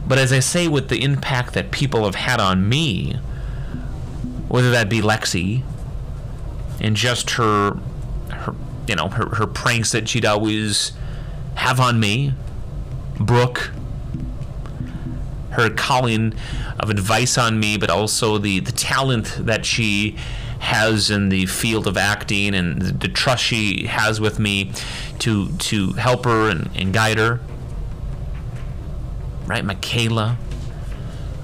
but 0.06 0.18
as 0.20 0.34
I 0.34 0.39
say, 0.39 0.68
with 0.68 0.89
the 0.89 1.02
impact 1.02 1.54
that 1.54 1.72
people 1.72 2.04
have 2.04 2.15
had 2.15 2.39
on 2.39 2.68
me, 2.68 3.13
whether 4.48 4.70
that 4.72 4.89
be 4.89 5.02
Lexi 5.02 5.63
and 6.80 6.96
just 6.96 7.32
her, 7.32 7.80
her 8.30 8.56
you 8.88 8.96
know, 8.96 9.08
her, 9.08 9.36
her 9.36 9.48
pranks 9.48 9.91
that 9.94 10.10
she'd 10.10 10.26
always 10.26 10.91
have 11.56 11.80
on 11.80 12.00
me, 12.00 12.34
Brooke, 13.20 13.72
her 15.52 15.70
calling 15.70 16.34
of 16.80 16.89
advice 16.89 17.38
on 17.38 17.60
me, 17.60 17.78
but 17.78 17.89
also 17.89 18.38
the, 18.38 18.60
the 18.60 18.72
talent 18.74 19.38
that 19.39 19.65
she 19.65 20.18
has 20.60 21.10
in 21.10 21.30
the 21.30 21.46
field 21.46 21.88
of 21.88 21.98
acting 21.98 22.56
and 22.56 22.82
the, 22.82 23.08
trust 23.08 23.44
she 23.44 23.86
has 23.88 24.20
with 24.20 24.39
me 24.39 24.72
to 25.20 25.50
to 25.58 25.94
help 25.94 26.26
her 26.26 26.50
and, 26.50 26.70
and 26.76 26.94
guide 26.94 27.18
her. 27.18 27.39
Right, 29.46 29.63
Michaela. 29.63 30.38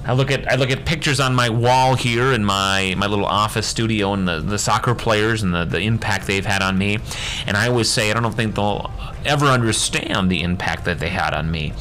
I 0.04 0.14
look 0.14 0.32
at 0.32 0.50
I 0.50 0.56
look 0.56 0.70
at 0.70 0.84
pictures 0.84 1.20
on 1.20 1.34
my 1.34 1.48
wall 1.48 1.94
here 1.94 2.32
in 2.32 2.44
my, 2.44 2.94
my 2.98 3.06
little 3.06 3.24
office 3.24 3.66
studio 3.66 4.12
and 4.12 4.26
the, 4.26 4.40
the 4.40 4.58
soccer 4.58 4.94
players 4.94 5.42
and 5.42 5.54
the, 5.54 5.64
the 5.64 5.80
impact 5.80 6.26
they've 6.26 6.44
had 6.44 6.60
on 6.60 6.76
me. 6.76 6.98
And 7.46 7.56
I 7.56 7.68
always 7.68 7.88
say 7.88 8.10
I 8.10 8.14
don't 8.14 8.34
think 8.34 8.56
they'll 8.56 8.90
ever 9.24 9.46
understand 9.46 10.30
the 10.30 10.42
impact 10.42 10.84
that 10.86 10.98
they 10.98 11.10
had 11.10 11.34
on 11.34 11.50
me. 11.50 11.72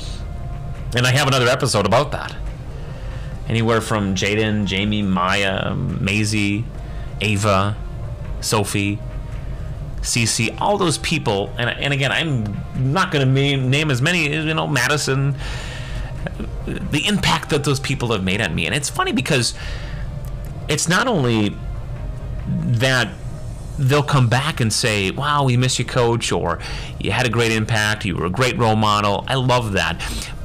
And 0.96 1.08
I 1.08 1.12
have 1.12 1.28
another 1.28 1.48
episode 1.48 1.86
about 1.88 2.12
that. 2.12 2.36
Anywhere 3.48 3.82
from 3.82 4.14
Jaden, 4.14 4.66
Jamie, 4.66 5.02
Maya, 5.02 5.74
Maisie, 5.74 6.66
Ava, 7.22 7.76
Sophie, 8.42 9.00
Cece, 10.02 10.56
all 10.60 10.78
those 10.78 10.98
people. 10.98 11.54
And, 11.58 11.70
and 11.70 11.94
again, 11.94 12.12
I'm 12.12 12.92
not 12.92 13.12
going 13.12 13.26
to 13.26 13.32
name 13.32 13.92
as 13.92 14.02
many, 14.02 14.34
you 14.34 14.54
know, 14.54 14.68
Madison, 14.68 15.36
the 16.66 17.06
impact 17.08 17.50
that 17.50 17.64
those 17.64 17.80
people 17.80 18.12
have 18.12 18.24
made 18.24 18.42
on 18.42 18.54
me. 18.54 18.66
And 18.66 18.76
it's 18.76 18.90
funny 18.90 19.12
because 19.12 19.54
it's 20.68 20.88
not 20.88 21.08
only 21.08 21.56
that 22.48 23.10
they'll 23.78 24.04
come 24.04 24.28
back 24.28 24.60
and 24.60 24.72
say, 24.72 25.12
Wow, 25.12 25.46
we 25.46 25.58
miss 25.58 25.80
you, 25.80 25.86
coach, 25.86 26.32
or 26.32 26.60
you 27.00 27.12
had 27.12 27.26
a 27.26 27.30
great 27.30 27.52
impact, 27.52 28.06
you 28.06 28.16
were 28.16 28.26
a 28.26 28.30
great 28.30 28.58
role 28.58 28.76
model. 28.76 29.24
I 29.28 29.36
love 29.36 29.74
that 29.74 30.02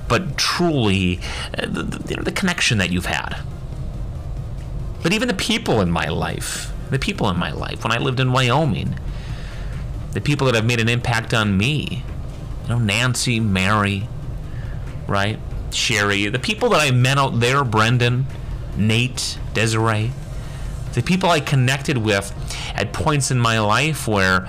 but 0.08 0.36
truly 0.36 1.20
uh, 1.56 1.66
the, 1.66 1.82
the, 1.82 2.22
the 2.22 2.32
connection 2.32 2.78
that 2.78 2.90
you've 2.90 3.06
had. 3.06 3.36
But 5.06 5.12
even 5.12 5.28
the 5.28 5.34
people 5.34 5.82
in 5.82 5.88
my 5.88 6.08
life, 6.08 6.72
the 6.90 6.98
people 6.98 7.30
in 7.30 7.38
my 7.38 7.52
life, 7.52 7.84
when 7.84 7.92
I 7.92 7.98
lived 7.98 8.18
in 8.18 8.32
Wyoming, 8.32 8.98
the 10.14 10.20
people 10.20 10.46
that 10.46 10.56
have 10.56 10.64
made 10.64 10.80
an 10.80 10.88
impact 10.88 11.32
on 11.32 11.56
me, 11.56 12.02
you 12.64 12.68
know, 12.68 12.80
Nancy, 12.80 13.38
Mary, 13.38 14.08
right? 15.06 15.38
Sherry, 15.70 16.26
the 16.26 16.40
people 16.40 16.70
that 16.70 16.80
I 16.80 16.90
met 16.90 17.18
out 17.18 17.38
there, 17.38 17.62
Brendan, 17.62 18.26
Nate, 18.76 19.38
Desiree, 19.54 20.10
the 20.94 21.04
people 21.04 21.30
I 21.30 21.38
connected 21.38 21.98
with 21.98 22.34
at 22.74 22.92
points 22.92 23.30
in 23.30 23.38
my 23.38 23.60
life 23.60 24.08
where 24.08 24.48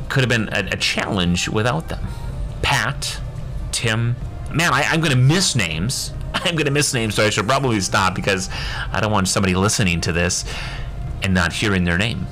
it 0.00 0.10
could 0.10 0.20
have 0.20 0.28
been 0.28 0.50
a, 0.52 0.72
a 0.72 0.76
challenge 0.76 1.48
without 1.48 1.88
them. 1.88 2.06
Pat, 2.60 3.18
Tim, 3.70 4.16
man, 4.52 4.74
I, 4.74 4.82
I'm 4.82 5.00
going 5.00 5.12
to 5.12 5.16
miss 5.16 5.56
names. 5.56 6.12
I'm 6.44 6.54
going 6.54 6.66
to 6.66 6.72
miss 6.72 6.92
names, 6.92 7.14
so 7.14 7.24
I 7.24 7.30
should 7.30 7.46
probably 7.46 7.80
stop 7.80 8.14
because 8.14 8.48
I 8.92 9.00
don't 9.00 9.12
want 9.12 9.28
somebody 9.28 9.54
listening 9.54 10.00
to 10.02 10.12
this 10.12 10.44
and 11.22 11.32
not 11.32 11.52
hearing 11.52 11.84
their 11.84 11.98
name. 11.98 12.26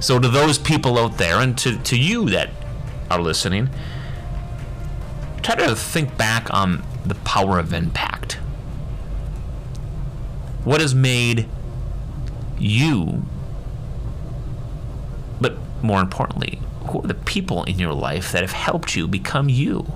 So, 0.00 0.18
to 0.18 0.28
those 0.28 0.58
people 0.58 0.98
out 0.98 1.18
there, 1.18 1.38
and 1.38 1.56
to, 1.58 1.78
to 1.78 1.98
you 1.98 2.28
that 2.30 2.50
are 3.10 3.20
listening, 3.20 3.70
try 5.42 5.54
to 5.54 5.76
think 5.76 6.16
back 6.16 6.52
on 6.52 6.82
the 7.04 7.14
power 7.16 7.58
of 7.58 7.72
impact. 7.72 8.34
What 10.64 10.80
has 10.80 10.94
made 10.94 11.48
you, 12.58 13.22
but 15.40 15.56
more 15.82 16.00
importantly, 16.00 16.60
who 16.88 17.02
are 17.02 17.08
the 17.08 17.14
people 17.14 17.64
in 17.64 17.78
your 17.78 17.92
life 17.92 18.32
that 18.32 18.42
have 18.42 18.52
helped 18.52 18.94
you 18.96 19.08
become 19.08 19.48
you? 19.48 19.86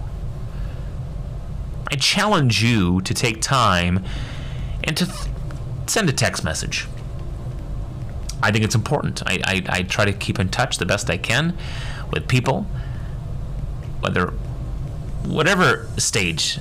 I 1.89 1.97
challenge 1.97 2.63
you 2.63 3.01
to 3.03 3.15
take 3.15 3.41
time 3.41 4.05
and 4.85 4.97
to 4.97 5.07
th- 5.07 5.29
send 5.87 6.09
a 6.09 6.13
text 6.13 6.43
message. 6.45 6.87
I 8.43 8.51
think 8.51 8.65
it's 8.65 8.75
important. 8.75 9.23
I, 9.27 9.41
I, 9.45 9.63
I 9.69 9.83
try 9.83 10.05
to 10.05 10.13
keep 10.13 10.39
in 10.39 10.49
touch 10.49 10.79
the 10.79 10.87
best 10.87 11.09
I 11.11 11.17
can 11.17 11.57
with 12.13 12.29
people, 12.29 12.63
whether 14.01 14.29
whatever 15.25 15.89
stage 15.97 16.59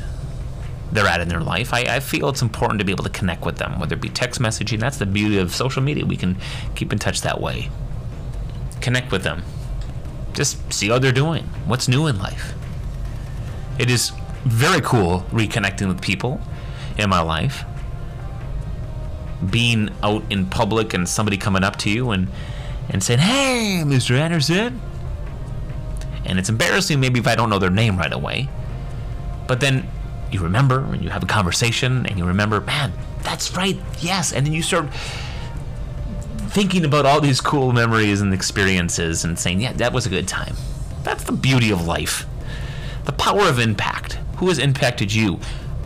they're 0.91 1.07
at 1.07 1.21
in 1.21 1.27
their 1.27 1.41
life. 1.41 1.73
I, 1.73 1.81
I, 1.81 1.99
feel 1.99 2.29
it's 2.29 2.41
important 2.41 2.79
to 2.79 2.85
be 2.85 2.91
able 2.91 3.03
to 3.03 3.09
connect 3.09 3.45
with 3.45 3.57
them, 3.57 3.79
whether 3.79 3.95
it 3.95 4.01
be 4.01 4.09
text 4.09 4.39
messaging. 4.39 4.79
That's 4.79 4.97
the 4.97 5.05
beauty 5.05 5.38
of 5.38 5.53
social 5.53 5.81
media. 5.81 6.05
We 6.05 6.17
can 6.17 6.38
keep 6.75 6.93
in 6.93 6.99
touch 6.99 7.21
that 7.21 7.41
way. 7.41 7.69
Connect 8.81 9.11
with 9.11 9.23
them. 9.23 9.43
Just 10.33 10.73
see 10.73 10.89
how 10.89 10.99
they're 10.99 11.11
doing. 11.11 11.43
What's 11.65 11.88
new 11.88 12.07
in 12.07 12.17
life? 12.19 12.53
It 13.77 13.89
is 13.89 14.11
very 14.45 14.81
cool 14.81 15.21
reconnecting 15.31 15.88
with 15.88 16.01
people 16.01 16.39
in 16.97 17.10
my 17.10 17.21
life. 17.21 17.63
Being 19.49 19.89
out 20.01 20.23
in 20.31 20.45
public 20.47 20.93
and 20.93 21.08
somebody 21.08 21.38
coming 21.38 21.63
up 21.63 21.75
to 21.77 21.89
you 21.89 22.12
and, 22.12 22.27
and 22.89 23.03
saying, 23.03 23.19
Hey, 23.19 23.81
Mr. 23.86 24.17
Anderson. 24.17 24.81
And 26.23 26.39
it's 26.39 26.49
embarrassing 26.49 26.99
maybe 26.99 27.19
if 27.19 27.27
I 27.27 27.36
don't 27.36 27.49
know 27.49 27.60
their 27.60 27.69
name 27.69 27.97
right 27.97 28.13
away. 28.13 28.49
But 29.47 29.60
then 29.60 29.88
you 30.31 30.39
remember 30.41 30.79
and 30.79 31.03
you 31.03 31.10
have 31.10 31.23
a 31.23 31.27
conversation 31.27 32.05
and 32.05 32.17
you 32.17 32.25
remember, 32.25 32.62
man, 32.62 32.93
that's 33.21 33.55
right, 33.55 33.77
yes. 33.99 34.34
And 34.34 34.45
then 34.45 34.53
you 34.53 34.63
start 34.63 34.91
thinking 36.49 36.86
about 36.86 37.05
all 37.05 37.21
these 37.21 37.41
cool 37.41 37.73
memories 37.73 38.21
and 38.21 38.34
experiences 38.34 39.25
and 39.25 39.38
saying, 39.38 39.62
yeah, 39.62 39.73
that 39.73 39.93
was 39.93 40.05
a 40.05 40.10
good 40.10 40.27
time. 40.27 40.55
That's 41.03 41.23
the 41.23 41.34
beauty 41.34 41.71
of 41.71 41.86
life. 41.86 42.25
The 43.03 43.12
power 43.12 43.41
of 43.41 43.60
impact. 43.60 44.19
Who 44.37 44.49
has 44.49 44.59
impacted 44.59 45.13
you? 45.13 45.39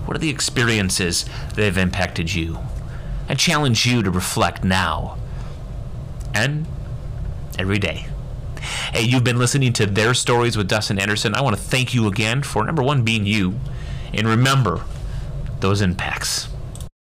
What 0.05 0.17
are 0.17 0.19
the 0.19 0.29
experiences 0.29 1.25
that 1.55 1.63
have 1.63 1.77
impacted 1.77 2.33
you? 2.33 2.59
I 3.27 3.35
challenge 3.35 3.85
you 3.85 4.01
to 4.01 4.09
reflect 4.09 4.63
now 4.63 5.17
and 6.33 6.65
every 7.59 7.77
day. 7.77 8.07
Hey, 8.91 9.03
you've 9.03 9.23
been 9.23 9.37
listening 9.37 9.71
to 9.73 9.85
Their 9.85 10.13
Stories 10.13 10.57
with 10.57 10.67
Dustin 10.67 10.99
Anderson. 10.99 11.35
I 11.35 11.41
want 11.41 11.55
to 11.55 11.61
thank 11.61 11.93
you 11.93 12.07
again 12.07 12.41
for 12.41 12.65
number 12.65 12.81
one, 12.81 13.03
being 13.03 13.25
you, 13.25 13.59
and 14.13 14.27
remember 14.27 14.83
those 15.59 15.81
impacts. 15.81 16.47